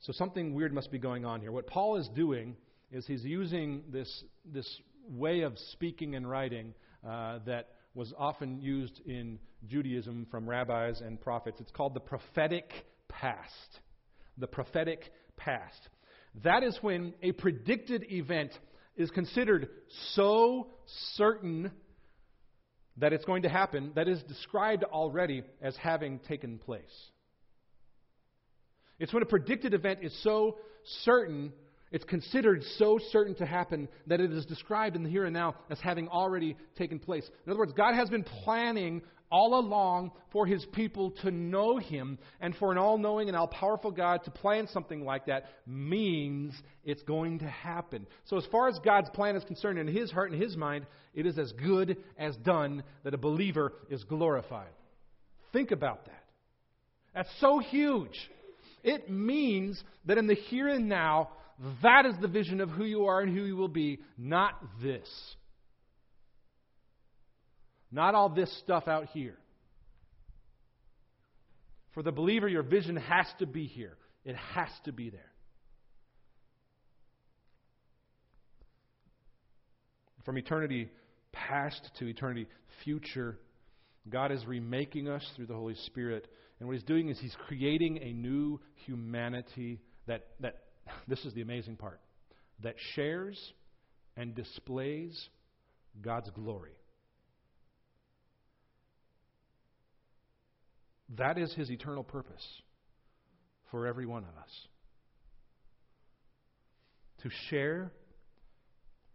So 0.01 0.13
something 0.13 0.53
weird 0.53 0.73
must 0.73 0.91
be 0.91 0.99
going 0.99 1.25
on 1.25 1.41
here. 1.41 1.51
What 1.51 1.67
Paul 1.67 1.97
is 1.97 2.07
doing 2.09 2.55
is 2.91 3.05
he's 3.05 3.23
using 3.23 3.83
this, 3.91 4.23
this 4.45 4.67
way 5.07 5.41
of 5.41 5.57
speaking 5.71 6.15
and 6.15 6.29
writing 6.29 6.73
uh, 7.07 7.39
that 7.45 7.69
was 7.93 8.13
often 8.17 8.59
used 8.61 9.01
in 9.05 9.39
Judaism 9.67 10.27
from 10.29 10.49
rabbis 10.49 11.01
and 11.01 11.19
prophets. 11.19 11.59
It's 11.59 11.71
called 11.71 11.93
the 11.93 11.99
prophetic 11.99 12.71
past. 13.07 13.79
The 14.37 14.47
prophetic 14.47 15.11
past. 15.37 15.89
That 16.43 16.63
is 16.63 16.77
when 16.81 17.13
a 17.21 17.31
predicted 17.31 18.05
event 18.11 18.51
is 18.95 19.09
considered 19.11 19.69
so 20.13 20.67
certain 21.15 21.71
that 22.97 23.13
it's 23.13 23.25
going 23.25 23.43
to 23.43 23.49
happen 23.49 23.91
that 23.95 24.07
is 24.07 24.21
described 24.23 24.83
already 24.83 25.43
as 25.61 25.75
having 25.77 26.19
taken 26.19 26.59
place. 26.59 26.83
It's 28.99 29.13
when 29.13 29.23
a 29.23 29.25
predicted 29.25 29.73
event 29.73 29.99
is 30.01 30.13
so 30.23 30.57
certain, 31.03 31.53
it's 31.91 32.05
considered 32.05 32.63
so 32.77 32.99
certain 33.11 33.35
to 33.35 33.45
happen 33.45 33.87
that 34.07 34.19
it 34.19 34.31
is 34.31 34.45
described 34.45 34.95
in 34.95 35.03
the 35.03 35.09
here 35.09 35.25
and 35.25 35.33
now 35.33 35.55
as 35.69 35.79
having 35.79 36.07
already 36.07 36.55
taken 36.77 36.99
place. 36.99 37.27
In 37.45 37.51
other 37.51 37.59
words, 37.59 37.73
God 37.73 37.95
has 37.95 38.09
been 38.09 38.23
planning 38.23 39.01
all 39.31 39.59
along 39.59 40.11
for 40.31 40.45
his 40.45 40.65
people 40.73 41.11
to 41.21 41.31
know 41.31 41.77
him 41.77 42.17
and 42.39 42.55
for 42.55 42.71
an 42.71 42.77
all 42.77 42.97
knowing 42.97 43.27
and 43.27 43.37
all 43.37 43.47
powerful 43.47 43.91
God 43.91 44.23
to 44.23 44.31
plan 44.31 44.67
something 44.67 45.03
like 45.03 45.27
that 45.27 45.45
means 45.67 46.53
it's 46.83 47.03
going 47.03 47.39
to 47.39 47.47
happen. 47.47 48.07
So, 48.25 48.37
as 48.37 48.45
far 48.51 48.67
as 48.67 48.79
God's 48.79 49.09
plan 49.11 49.35
is 49.35 49.43
concerned, 49.43 49.77
in 49.79 49.87
his 49.87 50.11
heart 50.11 50.31
and 50.31 50.41
his 50.41 50.57
mind, 50.57 50.85
it 51.13 51.25
is 51.25 51.37
as 51.37 51.51
good 51.53 51.97
as 52.17 52.35
done 52.37 52.83
that 53.03 53.13
a 53.13 53.17
believer 53.17 53.73
is 53.89 54.03
glorified. 54.03 54.69
Think 55.53 55.71
about 55.71 56.05
that. 56.05 56.23
That's 57.13 57.29
so 57.39 57.59
huge. 57.59 58.17
It 58.83 59.09
means 59.09 59.81
that 60.05 60.17
in 60.17 60.27
the 60.27 60.35
here 60.35 60.69
and 60.69 60.87
now, 60.87 61.29
that 61.83 62.05
is 62.05 62.15
the 62.21 62.27
vision 62.27 62.61
of 62.61 62.69
who 62.69 62.85
you 62.85 63.05
are 63.05 63.21
and 63.21 63.35
who 63.35 63.43
you 63.43 63.55
will 63.55 63.67
be, 63.67 63.99
not 64.17 64.53
this. 64.81 65.07
Not 67.91 68.15
all 68.15 68.29
this 68.29 68.55
stuff 68.59 68.87
out 68.87 69.07
here. 69.07 69.37
For 71.93 72.03
the 72.03 72.11
believer, 72.11 72.47
your 72.47 72.63
vision 72.63 72.95
has 72.95 73.25
to 73.39 73.45
be 73.45 73.65
here, 73.65 73.97
it 74.23 74.35
has 74.53 74.69
to 74.85 74.91
be 74.91 75.09
there. 75.09 75.31
From 80.23 80.37
eternity 80.37 80.89
past 81.31 81.89
to 81.97 82.05
eternity 82.05 82.47
future, 82.83 83.37
God 84.09 84.31
is 84.31 84.45
remaking 84.45 85.09
us 85.09 85.27
through 85.35 85.47
the 85.47 85.55
Holy 85.55 85.75
Spirit. 85.87 86.27
And 86.59 86.67
what 86.67 86.75
He's 86.75 86.83
doing 86.83 87.09
is 87.09 87.19
He's 87.19 87.35
creating 87.47 87.97
a 87.97 88.13
new 88.13 88.59
humanity 88.85 89.81
that, 90.07 90.27
that 90.39 90.68
this 91.07 91.23
is 91.25 91.33
the 91.33 91.41
amazing 91.41 91.75
part, 91.75 91.99
that 92.61 92.75
shares 92.95 93.37
and 94.15 94.35
displays 94.35 95.29
God's 96.01 96.29
glory. 96.31 96.71
That 101.17 101.37
is 101.37 101.53
his 101.53 101.71
eternal 101.71 102.03
purpose 102.03 102.45
for 103.71 103.87
every 103.87 104.05
one 104.05 104.23
of 104.23 104.41
us. 104.41 104.67
To 107.23 107.29
share, 107.49 107.91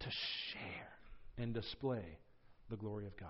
to 0.01 0.07
share 0.07 0.89
and 1.39 1.55
display 1.55 2.19
the 2.71 2.77
glory 2.77 3.07
of 3.07 3.17
God. 3.17 3.29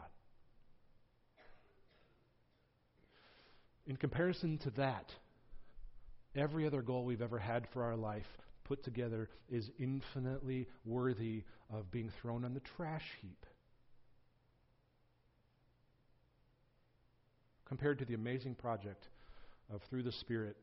In 3.86 3.96
comparison 3.96 4.58
to 4.64 4.70
that, 4.70 5.12
every 6.36 6.66
other 6.66 6.82
goal 6.82 7.04
we've 7.04 7.22
ever 7.22 7.38
had 7.38 7.66
for 7.72 7.82
our 7.82 7.96
life 7.96 8.26
put 8.64 8.82
together 8.82 9.28
is 9.50 9.70
infinitely 9.78 10.66
worthy 10.84 11.42
of 11.72 11.90
being 11.90 12.10
thrown 12.20 12.44
on 12.44 12.54
the 12.54 12.60
trash 12.76 13.04
heap. 13.20 13.46
Compared 17.66 17.98
to 17.98 18.04
the 18.04 18.14
amazing 18.14 18.54
project 18.54 19.08
of, 19.72 19.80
through 19.88 20.02
the 20.02 20.12
Spirit, 20.12 20.56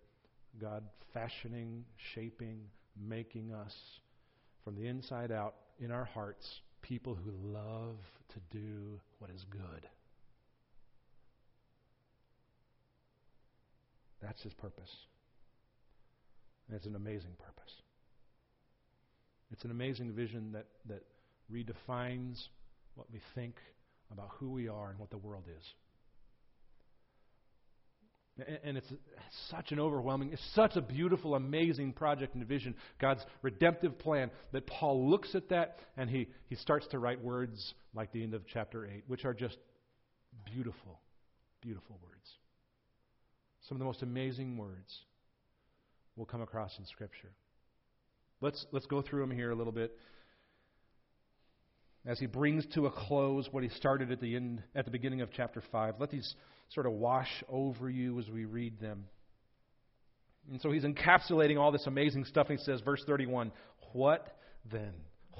God 0.59 0.83
fashioning, 1.13 1.83
shaping, 2.13 2.59
making 2.99 3.51
us 3.53 3.73
from 4.63 4.75
the 4.75 4.87
inside 4.87 5.31
out 5.31 5.55
in 5.79 5.91
our 5.91 6.05
hearts 6.05 6.61
people 6.81 7.15
who 7.15 7.31
love 7.47 7.97
to 8.29 8.57
do 8.57 8.99
what 9.19 9.29
is 9.31 9.43
good. 9.49 9.87
That's 14.21 14.41
his 14.43 14.53
purpose. 14.53 14.89
And 16.71 16.77
it's 16.77 16.87
an 16.87 16.95
amazing 16.95 17.33
purpose. 17.37 17.73
It's 19.51 19.65
an 19.65 19.71
amazing 19.71 20.13
vision 20.13 20.53
that, 20.53 20.67
that 20.87 21.03
redefines 21.53 22.41
what 22.95 23.11
we 23.11 23.19
think 23.35 23.55
about 24.09 24.29
who 24.39 24.51
we 24.51 24.69
are 24.69 24.89
and 24.89 24.97
what 24.97 25.09
the 25.09 25.17
world 25.17 25.43
is. 25.49 25.65
And 28.63 28.77
it's 28.77 28.87
such 29.49 29.73
an 29.73 29.81
overwhelming, 29.81 30.31
it's 30.31 30.55
such 30.55 30.77
a 30.77 30.81
beautiful, 30.81 31.35
amazing 31.35 31.91
project 31.91 32.35
and 32.35 32.47
vision, 32.47 32.73
God's 33.01 33.21
redemptive 33.41 33.99
plan, 33.99 34.31
that 34.53 34.65
Paul 34.65 35.09
looks 35.09 35.35
at 35.35 35.49
that 35.49 35.77
and 35.97 36.09
he, 36.09 36.29
he 36.47 36.55
starts 36.55 36.87
to 36.91 36.99
write 36.99 37.21
words 37.21 37.73
like 37.93 38.13
the 38.13 38.23
end 38.23 38.33
of 38.33 38.43
chapter 38.47 38.85
8, 38.85 39.03
which 39.07 39.25
are 39.25 39.33
just 39.33 39.57
beautiful, 40.45 41.01
beautiful 41.61 41.99
words. 42.01 42.29
Some 43.67 43.75
of 43.75 43.79
the 43.79 43.85
most 43.85 44.03
amazing 44.03 44.55
words 44.55 44.97
will 46.15 46.25
come 46.25 46.41
across 46.41 46.77
in 46.77 46.85
Scripture. 46.85 47.31
Let's, 48.41 48.65
let's 48.71 48.85
go 48.85 49.01
through 49.01 49.21
them 49.21 49.31
here 49.31 49.51
a 49.51 49.55
little 49.55 49.73
bit. 49.73 49.97
As 52.05 52.19
he 52.19 52.25
brings 52.25 52.65
to 52.73 52.87
a 52.87 52.91
close 52.91 53.47
what 53.51 53.63
he 53.63 53.69
started 53.69 54.11
at 54.11 54.19
the 54.19 54.35
end 54.35 54.63
at 54.73 54.85
the 54.85 54.91
beginning 54.91 55.21
of 55.21 55.29
chapter 55.31 55.61
5 55.71 55.95
let 55.99 56.09
these 56.09 56.35
sort 56.69 56.87
of 56.87 56.93
wash 56.93 57.43
over 57.47 57.89
you 57.89 58.17
as 58.19 58.27
we 58.29 58.45
read 58.45 58.79
them. 58.79 59.05
And 60.49 60.59
so 60.61 60.71
he's 60.71 60.83
encapsulating 60.83 61.59
all 61.59 61.71
this 61.71 61.85
amazing 61.85 62.25
stuff. 62.25 62.47
And 62.49 62.57
he 62.57 62.65
says 62.65 62.81
verse 62.81 63.03
31 63.05 63.51
what 63.93 64.35
then 64.71 64.93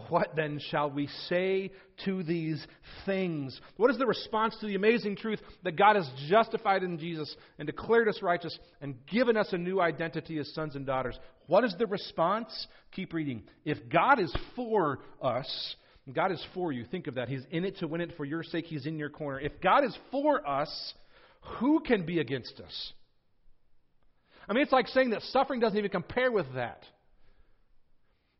what 0.09 0.35
then 0.35 0.59
shall 0.69 0.89
we 0.89 1.07
say 1.27 1.71
to 2.05 2.23
these 2.23 2.65
things? 3.05 3.59
What 3.77 3.91
is 3.91 3.97
the 3.97 4.05
response 4.05 4.55
to 4.59 4.67
the 4.67 4.75
amazing 4.75 5.15
truth 5.15 5.39
that 5.63 5.75
God 5.75 5.95
has 5.95 6.09
justified 6.29 6.83
in 6.83 6.97
Jesus 6.97 7.35
and 7.59 7.65
declared 7.65 8.07
us 8.07 8.21
righteous 8.21 8.57
and 8.81 8.95
given 9.07 9.37
us 9.37 9.49
a 9.51 9.57
new 9.57 9.81
identity 9.81 10.37
as 10.39 10.53
sons 10.53 10.75
and 10.75 10.85
daughters? 10.85 11.17
What 11.47 11.63
is 11.63 11.75
the 11.77 11.87
response? 11.87 12.67
Keep 12.91 13.13
reading. 13.13 13.43
If 13.65 13.77
God 13.89 14.19
is 14.19 14.33
for 14.55 14.99
us, 15.21 15.75
God 16.13 16.31
is 16.31 16.43
for 16.53 16.71
you. 16.71 16.85
Think 16.85 17.07
of 17.07 17.15
that. 17.15 17.29
He's 17.29 17.43
in 17.51 17.65
it 17.65 17.77
to 17.77 17.87
win 17.87 18.01
it 18.01 18.13
for 18.17 18.25
your 18.25 18.43
sake. 18.43 18.65
He's 18.65 18.85
in 18.85 18.97
your 18.97 19.09
corner. 19.09 19.39
If 19.39 19.61
God 19.61 19.83
is 19.83 19.95
for 20.09 20.47
us, 20.47 20.93
who 21.59 21.79
can 21.79 22.05
be 22.05 22.19
against 22.19 22.59
us? 22.59 22.93
I 24.47 24.53
mean, 24.53 24.63
it's 24.63 24.71
like 24.71 24.87
saying 24.87 25.11
that 25.11 25.21
suffering 25.23 25.59
doesn't 25.59 25.77
even 25.77 25.91
compare 25.91 26.31
with 26.31 26.47
that. 26.55 26.83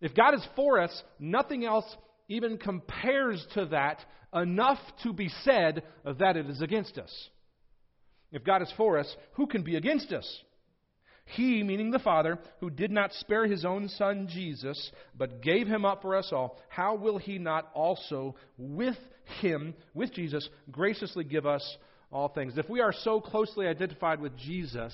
If 0.02 0.16
God 0.16 0.34
is 0.34 0.46
for 0.56 0.80
us, 0.82 1.04
nothing 1.20 1.64
else 1.64 1.86
even 2.28 2.58
compares 2.58 3.46
to 3.54 3.66
that 3.68 4.00
enough 4.34 4.80
to 5.04 5.14
be 5.14 5.30
said 5.44 5.84
that 6.06 6.38
it 6.38 6.50
is 6.50 6.62
against 6.62 6.98
us. 6.98 7.30
If 8.32 8.44
God 8.44 8.62
is 8.62 8.74
for 8.78 8.98
us, 8.98 9.16
who 9.34 9.48
can 9.48 9.64
be 9.64 9.76
against 9.76 10.12
us? 10.12 10.42
He, 11.26 11.64
meaning 11.64 11.92
the 11.92 12.00
Father, 12.00 12.40
who 12.60 12.70
did 12.70 12.92
not 12.92 13.14
spare 13.14 13.46
his 13.46 13.64
own 13.64 13.90
Son 13.90 14.28
Jesus, 14.30 14.92
but 15.16 15.42
gave 15.42 15.68
him 15.68 15.86
up 15.86 16.02
for 16.02 16.16
us 16.16 16.30
all, 16.32 16.58
how 16.70 16.96
will 16.96 17.18
he 17.18 17.38
not 17.38 17.70
also 17.74 18.36
with 18.58 18.98
him, 19.42 19.74
with 19.94 20.14
Jesus, 20.14 20.48
graciously 20.72 21.24
give 21.24 21.46
us 21.46 21.78
all 22.12 22.30
things? 22.30 22.58
If 22.58 22.70
we 22.70 22.82
are 22.82 22.94
so 22.94 23.22
closely 23.22 23.68
identified 23.68 24.20
with 24.20 24.36
Jesus, 24.38 24.94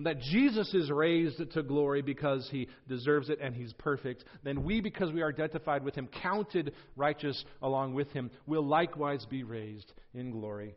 that 0.00 0.20
Jesus 0.20 0.72
is 0.74 0.90
raised 0.90 1.40
to 1.52 1.62
glory 1.62 2.02
because 2.02 2.48
he 2.50 2.68
deserves 2.88 3.30
it 3.30 3.38
and 3.40 3.54
he's 3.54 3.72
perfect, 3.74 4.24
then 4.44 4.64
we, 4.64 4.80
because 4.80 5.12
we 5.12 5.22
are 5.22 5.28
identified 5.28 5.82
with 5.84 5.94
him, 5.94 6.08
counted 6.22 6.72
righteous 6.96 7.44
along 7.62 7.94
with 7.94 8.10
him, 8.10 8.30
will 8.46 8.66
likewise 8.66 9.24
be 9.26 9.42
raised 9.42 9.92
in 10.14 10.30
glory. 10.30 10.74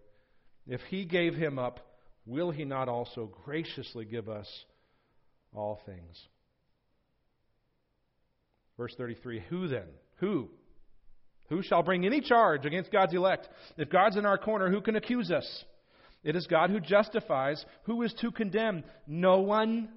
If 0.68 0.82
he 0.90 1.06
gave 1.06 1.34
him 1.34 1.60
up, 1.60 1.80
will 2.26 2.52
he 2.52 2.64
not 2.64 2.88
also 2.88 3.32
graciously 3.44 4.06
give 4.06 4.30
us 4.30 4.48
all 5.54 5.82
things? 5.86 6.28
Verse 8.78 8.94
33 8.98 9.44
Who 9.50 9.68
then? 9.68 9.88
Who? 10.18 10.50
Who 11.50 11.64
shall 11.64 11.84
bring 11.84 12.06
any 12.06 12.22
charge 12.22 12.66
against 12.66 12.92
God's 12.92 13.14
elect? 13.14 13.50
If 13.78 13.90
God's 13.90 14.16
in 14.16 14.26
our 14.26 14.38
corner, 14.38 14.70
who 14.70 14.82
can 14.82 14.96
accuse 14.96 15.32
us? 15.32 15.66
It 16.24 16.36
is 16.36 16.48
God 16.48 16.70
who 16.70 16.80
justifies. 16.80 17.64
Who 17.84 18.02
is 18.04 18.14
to 18.22 18.32
condemn? 18.32 18.84
No 19.08 19.40
one. 19.40 19.90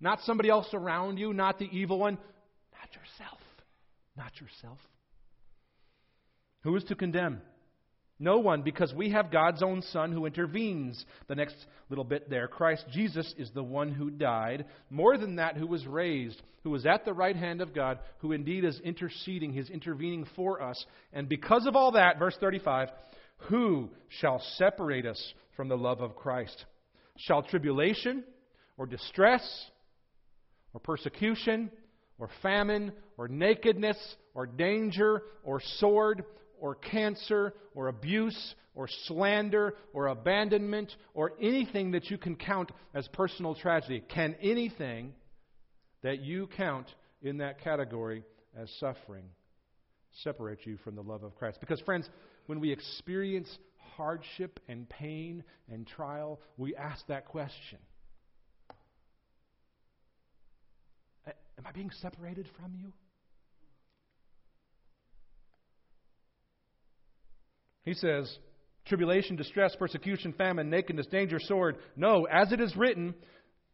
Not 0.00 0.20
somebody 0.20 0.48
else 0.48 0.68
around 0.72 1.18
you, 1.18 1.32
not 1.32 1.58
the 1.58 1.68
evil 1.72 1.98
one. 1.98 2.14
Not 2.14 2.94
yourself. 2.94 3.40
Not 4.16 4.32
yourself. 4.40 4.78
Who 6.62 6.76
is 6.76 6.84
to 6.84 6.94
condemn? 6.94 7.40
No 8.20 8.38
one, 8.38 8.62
because 8.62 8.92
we 8.92 9.10
have 9.10 9.30
God's 9.30 9.62
own 9.62 9.80
Son 9.82 10.10
who 10.10 10.26
intervenes. 10.26 11.04
The 11.28 11.36
next 11.36 11.54
little 11.88 12.04
bit 12.04 12.28
there 12.28 12.48
Christ 12.48 12.84
Jesus 12.92 13.32
is 13.38 13.50
the 13.52 13.62
one 13.62 13.92
who 13.92 14.10
died. 14.10 14.66
More 14.90 15.16
than 15.16 15.36
that, 15.36 15.56
who 15.56 15.68
was 15.68 15.86
raised, 15.86 16.40
who 16.64 16.70
was 16.70 16.84
at 16.84 17.04
the 17.04 17.12
right 17.12 17.36
hand 17.36 17.60
of 17.60 17.74
God, 17.74 18.00
who 18.18 18.32
indeed 18.32 18.64
is 18.64 18.80
interceding, 18.80 19.52
He's 19.52 19.70
intervening 19.70 20.26
for 20.34 20.60
us. 20.60 20.84
And 21.12 21.28
because 21.28 21.66
of 21.66 21.76
all 21.76 21.92
that, 21.92 22.18
verse 22.18 22.36
35, 22.40 22.88
who 23.42 23.90
shall 24.08 24.40
separate 24.56 25.06
us 25.06 25.34
from 25.56 25.68
the 25.68 25.76
love 25.76 26.00
of 26.00 26.16
Christ? 26.16 26.64
Shall 27.16 27.42
tribulation 27.42 28.24
or 28.76 28.86
distress 28.86 29.42
or 30.72 30.80
persecution 30.80 31.70
or 32.18 32.28
famine 32.42 32.92
or 33.16 33.28
nakedness 33.28 33.96
or 34.34 34.46
danger 34.46 35.22
or 35.44 35.60
sword 35.78 36.24
or 36.60 36.74
cancer 36.74 37.54
or 37.74 37.88
abuse 37.88 38.54
or 38.74 38.88
slander 39.06 39.74
or 39.92 40.08
abandonment 40.08 40.94
or 41.14 41.32
anything 41.40 41.92
that 41.92 42.10
you 42.10 42.18
can 42.18 42.36
count 42.36 42.70
as 42.94 43.06
personal 43.08 43.54
tragedy? 43.54 44.02
Can 44.08 44.36
anything 44.40 45.12
that 46.02 46.20
you 46.20 46.48
count 46.56 46.86
in 47.22 47.38
that 47.38 47.60
category 47.62 48.24
as 48.56 48.70
suffering 48.78 49.24
separate 50.22 50.64
you 50.64 50.76
from 50.84 50.94
the 50.94 51.02
love 51.02 51.22
of 51.22 51.36
Christ? 51.36 51.58
Because, 51.60 51.80
friends, 51.80 52.08
when 52.48 52.60
we 52.60 52.72
experience 52.72 53.58
hardship 53.96 54.58
and 54.68 54.88
pain 54.88 55.44
and 55.70 55.86
trial, 55.86 56.40
we 56.56 56.74
ask 56.74 57.06
that 57.06 57.26
question 57.26 57.78
Am 61.26 61.66
I 61.66 61.72
being 61.72 61.90
separated 62.00 62.46
from 62.58 62.72
you? 62.74 62.92
He 67.84 67.94
says, 67.94 68.38
tribulation, 68.86 69.34
distress, 69.34 69.74
persecution, 69.76 70.32
famine, 70.32 70.70
nakedness, 70.70 71.06
danger, 71.08 71.40
sword. 71.40 71.78
No, 71.96 72.26
as 72.30 72.52
it 72.52 72.60
is 72.60 72.76
written, 72.76 73.12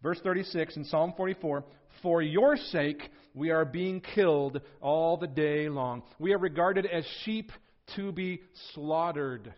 verse 0.02 0.18
36 0.24 0.76
in 0.76 0.84
Psalm 0.84 1.12
44, 1.16 1.64
for 2.02 2.22
your 2.22 2.56
sake 2.56 3.02
we 3.34 3.50
are 3.50 3.66
being 3.66 4.00
killed 4.00 4.60
all 4.80 5.16
the 5.16 5.26
day 5.26 5.68
long. 5.68 6.02
We 6.18 6.32
are 6.32 6.38
regarded 6.38 6.86
as 6.86 7.04
sheep 7.24 7.52
to 7.96 8.12
be 8.12 8.40
slaughtered. 8.72 9.52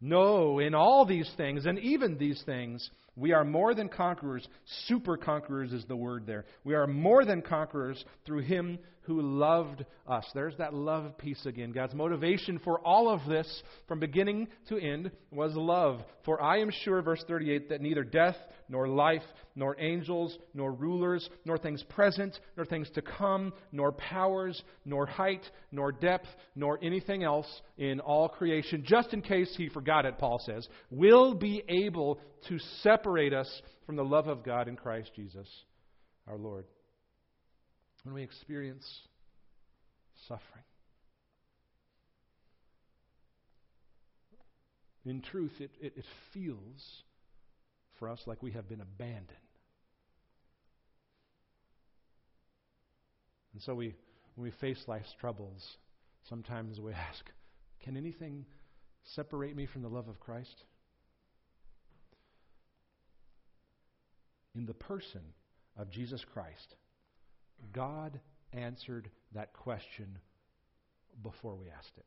No, 0.00 0.58
in 0.58 0.74
all 0.74 1.04
these 1.04 1.30
things, 1.36 1.66
and 1.66 1.78
even 1.78 2.16
these 2.16 2.42
things, 2.46 2.88
we 3.20 3.32
are 3.32 3.44
more 3.44 3.74
than 3.74 3.88
conquerors. 3.88 4.48
Super 4.86 5.16
conquerors 5.16 5.72
is 5.72 5.84
the 5.84 5.96
word 5.96 6.24
there. 6.26 6.46
We 6.64 6.74
are 6.74 6.86
more 6.86 7.24
than 7.24 7.42
conquerors 7.42 8.02
through 8.24 8.40
him 8.40 8.78
who 9.02 9.20
loved 9.20 9.84
us. 10.06 10.24
There's 10.34 10.56
that 10.58 10.72
love 10.72 11.18
piece 11.18 11.44
again. 11.44 11.72
God's 11.72 11.94
motivation 11.94 12.58
for 12.60 12.78
all 12.80 13.08
of 13.08 13.20
this 13.28 13.62
from 13.88 13.98
beginning 13.98 14.48
to 14.68 14.78
end 14.78 15.10
was 15.30 15.52
love. 15.54 16.00
For 16.24 16.40
I 16.40 16.58
am 16.58 16.70
sure, 16.84 17.02
verse 17.02 17.24
38, 17.26 17.70
that 17.70 17.80
neither 17.80 18.04
death, 18.04 18.36
nor 18.68 18.86
life, 18.86 19.22
nor 19.56 19.74
angels, 19.80 20.38
nor 20.54 20.72
rulers, 20.72 21.28
nor 21.44 21.58
things 21.58 21.82
present, 21.88 22.38
nor 22.56 22.64
things 22.64 22.88
to 22.94 23.02
come, 23.02 23.52
nor 23.72 23.90
powers, 23.92 24.62
nor 24.84 25.06
height, 25.06 25.42
nor 25.72 25.90
depth, 25.92 26.28
nor 26.54 26.78
anything 26.82 27.24
else 27.24 27.48
in 27.78 28.00
all 28.00 28.28
creation, 28.28 28.84
just 28.86 29.12
in 29.12 29.22
case 29.22 29.52
he 29.56 29.68
forgot 29.68 30.06
it, 30.06 30.18
Paul 30.18 30.40
says, 30.44 30.68
will 30.90 31.34
be 31.34 31.64
able 31.68 32.20
to 32.48 32.58
separate 32.82 33.32
us 33.32 33.62
from 33.86 33.96
the 33.96 34.04
love 34.04 34.28
of 34.28 34.44
God 34.44 34.68
in 34.68 34.76
Christ 34.76 35.10
Jesus 35.14 35.48
our 36.28 36.36
Lord 36.38 36.64
when 38.04 38.14
we 38.14 38.22
experience 38.22 38.86
suffering. 40.28 40.64
In 45.04 45.22
truth, 45.22 45.52
it, 45.60 45.70
it, 45.80 45.94
it, 45.96 46.04
feels 46.32 47.02
for 47.98 48.08
us 48.08 48.20
like 48.26 48.42
we 48.42 48.52
have 48.52 48.68
been 48.68 48.82
abandoned. 48.82 49.28
And 53.54 53.62
so 53.62 53.74
we, 53.74 53.94
when 54.34 54.44
we 54.44 54.52
face 54.60 54.82
life's 54.86 55.12
troubles, 55.18 55.66
sometimes 56.28 56.78
we 56.78 56.92
ask, 56.92 57.24
can 57.82 57.96
anything 57.96 58.44
separate 59.14 59.56
me 59.56 59.66
from 59.66 59.82
the 59.82 59.88
love 59.88 60.08
of 60.08 60.20
Christ? 60.20 60.64
In 64.54 64.66
the 64.66 64.74
person 64.74 65.22
of 65.76 65.90
Jesus 65.90 66.24
Christ, 66.32 66.74
God 67.72 68.18
answered 68.52 69.10
that 69.34 69.52
question 69.52 70.18
before 71.22 71.54
we 71.54 71.66
asked 71.68 71.96
it. 71.96 72.06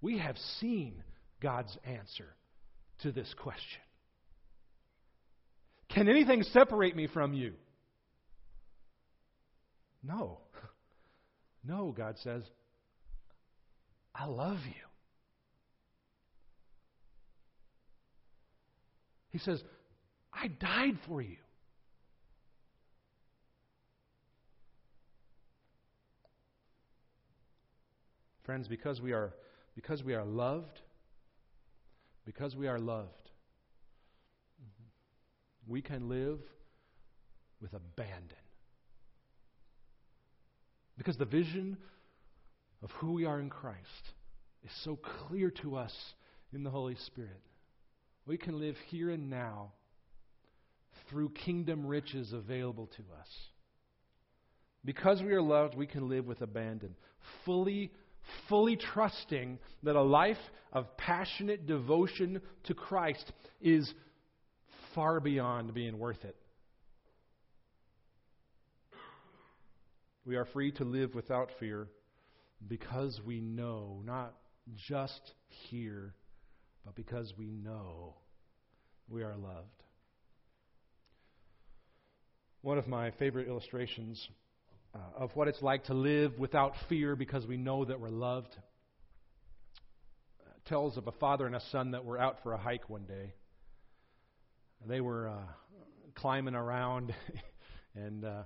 We 0.00 0.18
have 0.18 0.36
seen 0.60 1.02
God's 1.40 1.76
answer 1.84 2.36
to 3.00 3.10
this 3.10 3.32
question. 3.38 3.80
Can 5.88 6.08
anything 6.08 6.42
separate 6.44 6.94
me 6.94 7.08
from 7.08 7.34
you? 7.34 7.54
No. 10.02 10.38
No, 11.64 11.92
God 11.94 12.14
says, 12.22 12.44
I 14.14 14.24
love 14.26 14.58
you. 14.64 14.87
He 19.38 19.44
says, 19.44 19.62
I 20.32 20.48
died 20.48 20.98
for 21.06 21.22
you. 21.22 21.36
Friends, 28.44 28.66
because 28.66 29.00
we 29.00 29.12
are 29.12 29.32
because 29.76 30.02
we 30.02 30.14
are 30.14 30.24
loved, 30.24 30.80
because 32.26 32.56
we 32.56 32.66
are 32.66 32.80
loved, 32.80 33.30
we 35.68 35.82
can 35.82 36.08
live 36.08 36.40
with 37.60 37.74
abandon. 37.74 38.44
Because 40.96 41.16
the 41.16 41.26
vision 41.26 41.76
of 42.82 42.90
who 42.92 43.12
we 43.12 43.24
are 43.24 43.38
in 43.38 43.50
Christ 43.50 43.78
is 44.64 44.72
so 44.82 44.98
clear 45.28 45.52
to 45.62 45.76
us 45.76 45.94
in 46.52 46.64
the 46.64 46.70
Holy 46.70 46.96
Spirit. 47.06 47.40
We 48.28 48.36
can 48.36 48.60
live 48.60 48.76
here 48.88 49.10
and 49.10 49.30
now 49.30 49.72
through 51.08 51.30
kingdom 51.30 51.86
riches 51.86 52.34
available 52.34 52.86
to 52.98 53.02
us. 53.18 53.28
Because 54.84 55.22
we 55.22 55.32
are 55.32 55.42
loved, 55.42 55.74
we 55.74 55.86
can 55.86 56.10
live 56.10 56.26
with 56.26 56.42
abandon, 56.42 56.94
fully 57.44 57.90
fully 58.48 58.76
trusting 58.76 59.58
that 59.82 59.96
a 59.96 60.02
life 60.02 60.36
of 60.72 60.96
passionate 60.98 61.66
devotion 61.66 62.42
to 62.64 62.74
Christ 62.74 63.32
is 63.62 63.90
far 64.94 65.18
beyond 65.18 65.72
being 65.72 65.98
worth 65.98 66.22
it. 66.24 66.36
We 70.26 70.36
are 70.36 70.44
free 70.44 70.72
to 70.72 70.84
live 70.84 71.14
without 71.14 71.48
fear 71.58 71.88
because 72.66 73.18
we 73.24 73.40
know, 73.40 74.02
not 74.04 74.34
just 74.76 75.32
here, 75.70 76.14
but 76.88 76.94
because 76.94 77.34
we 77.36 77.50
know 77.50 78.14
we 79.10 79.22
are 79.22 79.36
loved. 79.36 79.82
One 82.62 82.78
of 82.78 82.88
my 82.88 83.10
favorite 83.18 83.46
illustrations 83.46 84.26
uh, 84.94 85.22
of 85.22 85.30
what 85.34 85.48
it's 85.48 85.60
like 85.60 85.84
to 85.84 85.94
live 85.94 86.38
without 86.38 86.72
fear 86.88 87.14
because 87.14 87.46
we 87.46 87.58
know 87.58 87.84
that 87.84 88.00
we're 88.00 88.08
loved. 88.08 88.56
It 90.40 90.64
tells 90.64 90.96
of 90.96 91.06
a 91.06 91.12
father 91.12 91.44
and 91.44 91.54
a 91.54 91.60
son 91.70 91.90
that 91.90 92.06
were 92.06 92.18
out 92.18 92.38
for 92.42 92.54
a 92.54 92.58
hike 92.58 92.88
one 92.88 93.04
day. 93.04 93.34
They 94.86 95.02
were 95.02 95.28
uh, 95.28 95.42
climbing 96.14 96.54
around, 96.54 97.14
and 97.94 98.24
uh, 98.24 98.42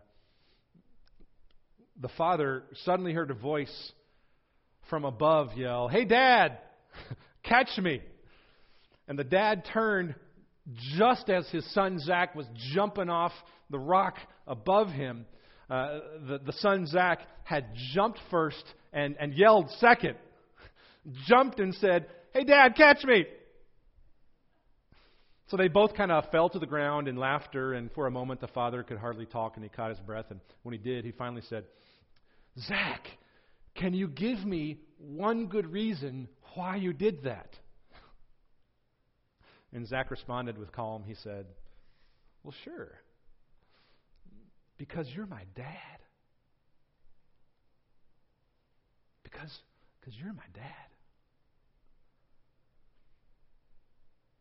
the 2.01 2.11
father 2.19 2.65
suddenly 2.85 3.13
heard 3.13 3.31
a 3.31 3.35
voice 3.35 3.93
from 4.91 5.05
above 5.05 5.57
yell, 5.57 5.87
Hey, 5.87 6.05
Dad, 6.05 6.59
catch 7.45 7.79
me. 7.79 8.01
And 9.09 9.19
the 9.19 9.25
dad 9.25 9.65
turned 9.73 10.15
just 10.97 11.29
as 11.29 11.49
his 11.51 11.69
son 11.73 11.99
Zach 11.99 12.35
was 12.35 12.47
jumping 12.73 13.11
off 13.11 13.33
the 13.71 13.79
rock 13.79 14.17
above 14.47 14.89
him 14.89 15.27
uh, 15.73 16.01
the, 16.29 16.39
the 16.45 16.53
son 16.59 16.87
Zach 16.87 17.21
had 17.45 17.65
jumped 17.95 18.19
first 18.31 18.63
and, 18.93 19.17
and 19.19 19.33
yelled 19.33 19.71
second. 19.79 20.17
jumped 21.27 21.61
and 21.61 21.75
said, 21.77 22.07
Hey, 22.35 22.45
Dad, 22.45 22.75
catch 22.77 23.03
me. 23.05 23.25
So 25.49 25.57
they 25.57 25.69
both 25.69 25.95
kind 25.95 26.13
of 26.13 26.31
fell 26.31 26.51
to 26.51 26.59
the 26.59 26.67
ground 26.67 27.09
in 27.09 27.17
laughter, 27.17 27.73
and 27.73 27.91
for 27.93 28.07
a 28.07 28.11
moment 28.11 28.41
the 28.41 28.49
father 28.49 28.83
could 28.83 28.99
hardly 28.99 29.25
talk 29.25 29.57
and 29.57 29.65
he 29.65 29.71
caught 29.71 29.91
his 29.91 29.99
breath. 30.01 30.27
And 30.29 30.41
when 30.63 30.75
he 30.75 30.79
did, 30.79 31.07
he 31.07 31.13
finally 31.13 31.43
said, 31.49 31.65
Zach, 32.59 33.07
can 33.75 33.95
you 33.95 34.09
give 34.09 34.45
me 34.45 34.79
one 34.99 35.47
good 35.47 35.73
reason 35.73 36.29
why 36.55 36.77
you 36.77 36.93
did 36.93 37.25
that? 37.25 37.49
And 39.73 39.87
Zach 39.87 40.11
responded 40.11 40.59
with 40.59 40.73
calm. 40.73 41.03
He 41.05 41.15
said, 41.15 41.47
Well, 42.43 42.55
sure. 42.65 42.93
Because 44.77 45.07
you're 45.15 45.27
my 45.27 45.45
dad. 45.55 45.99
Because, 49.23 49.51
because 50.01 50.15
you're 50.23 50.33
my 50.33 50.43
dad. 50.53 50.65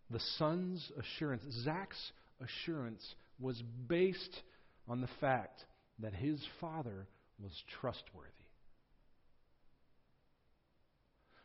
The 0.10 0.20
son's 0.38 0.92
assurance, 1.00 1.44
Zach's 1.64 2.12
assurance, 2.42 3.16
was 3.40 3.62
based 3.88 4.42
on 4.88 5.00
the 5.00 5.10
fact 5.22 5.64
that 6.00 6.14
his 6.14 6.40
father 6.60 7.08
was 7.42 7.52
trustworthy. 7.80 8.41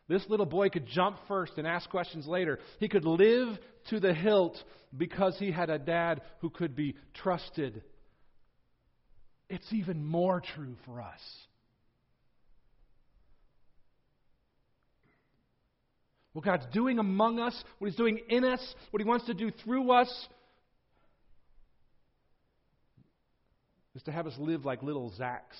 This 0.07 0.23
little 0.29 0.45
boy 0.45 0.69
could 0.69 0.87
jump 0.87 1.17
first 1.27 1.53
and 1.57 1.67
ask 1.67 1.89
questions 1.89 2.27
later. 2.27 2.59
He 2.79 2.87
could 2.87 3.05
live 3.05 3.57
to 3.89 3.99
the 3.99 4.13
hilt 4.13 4.57
because 4.95 5.37
he 5.37 5.51
had 5.51 5.69
a 5.69 5.77
dad 5.77 6.21
who 6.39 6.49
could 6.49 6.75
be 6.75 6.95
trusted 7.13 7.83
it's 9.49 9.71
even 9.71 10.05
more 10.05 10.41
true 10.41 10.75
for 10.85 11.01
us. 11.01 11.21
What 16.33 16.45
God's 16.45 16.65
doing 16.71 16.99
among 16.99 17.39
us, 17.39 17.63
what 17.79 17.87
He's 17.87 17.97
doing 17.97 18.19
in 18.29 18.43
us, 18.43 18.61
what 18.91 19.01
He 19.01 19.07
wants 19.07 19.25
to 19.25 19.33
do 19.33 19.49
through 19.63 19.91
us, 19.91 20.27
is 23.95 24.03
to 24.03 24.11
have 24.11 24.27
us 24.27 24.35
live 24.37 24.65
like 24.65 24.83
little 24.83 25.11
Zachs 25.19 25.55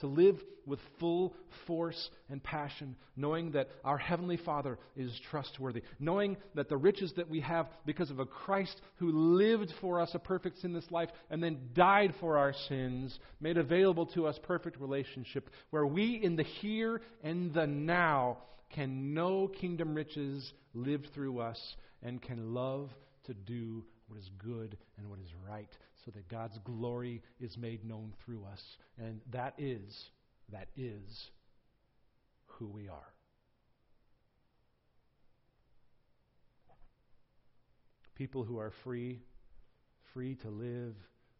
to 0.00 0.06
live 0.06 0.36
with 0.66 0.78
full 1.00 1.34
force 1.66 2.10
and 2.28 2.42
passion, 2.42 2.94
knowing 3.16 3.52
that 3.52 3.68
our 3.84 3.98
Heavenly 3.98 4.36
Father 4.36 4.78
is 4.96 5.10
trustworthy, 5.30 5.82
knowing 5.98 6.36
that 6.54 6.68
the 6.68 6.76
riches 6.76 7.12
that 7.16 7.28
we 7.28 7.40
have 7.40 7.66
because 7.86 8.10
of 8.10 8.18
a 8.18 8.26
Christ 8.26 8.80
who 8.96 9.10
lived 9.10 9.72
for 9.80 10.00
us 10.00 10.10
a 10.14 10.18
perfect 10.18 10.60
sinless 10.60 10.90
life 10.90 11.08
and 11.30 11.42
then 11.42 11.58
died 11.74 12.14
for 12.20 12.36
our 12.36 12.54
sins, 12.68 13.18
made 13.40 13.56
available 13.56 14.06
to 14.06 14.26
us 14.26 14.38
perfect 14.42 14.80
relationship, 14.80 15.48
where 15.70 15.86
we 15.86 16.20
in 16.22 16.36
the 16.36 16.44
here 16.44 17.00
and 17.22 17.52
the 17.54 17.66
now 17.66 18.38
can 18.74 19.14
know 19.14 19.48
kingdom 19.48 19.94
riches 19.94 20.52
lived 20.74 21.08
through 21.14 21.38
us 21.38 21.58
and 22.02 22.20
can 22.20 22.52
love 22.52 22.90
to 23.24 23.34
do 23.34 23.82
what 24.08 24.18
is 24.18 24.28
good 24.38 24.76
and 24.98 25.08
what 25.08 25.18
is 25.20 25.30
right 25.48 25.70
so 26.04 26.10
that 26.12 26.28
God's 26.28 26.58
glory 26.58 27.22
is 27.40 27.56
made 27.56 27.84
known 27.84 28.12
through 28.24 28.44
us. 28.50 28.62
And 28.98 29.20
that 29.32 29.54
is, 29.58 30.10
that 30.52 30.68
is 30.76 31.30
who 32.46 32.66
we 32.66 32.88
are. 32.88 33.12
People 38.14 38.42
who 38.42 38.58
are 38.58 38.72
free, 38.82 39.20
free 40.12 40.34
to 40.36 40.48
live 40.48 40.94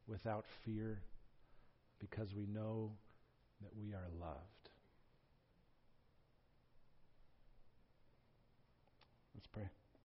without 0.07 0.45
fear 0.65 1.01
because 1.99 2.33
we 2.35 2.47
know 2.47 2.93
that 3.63 3.71
we 3.77 3.93
are 3.93 4.07
loved. 4.21 4.58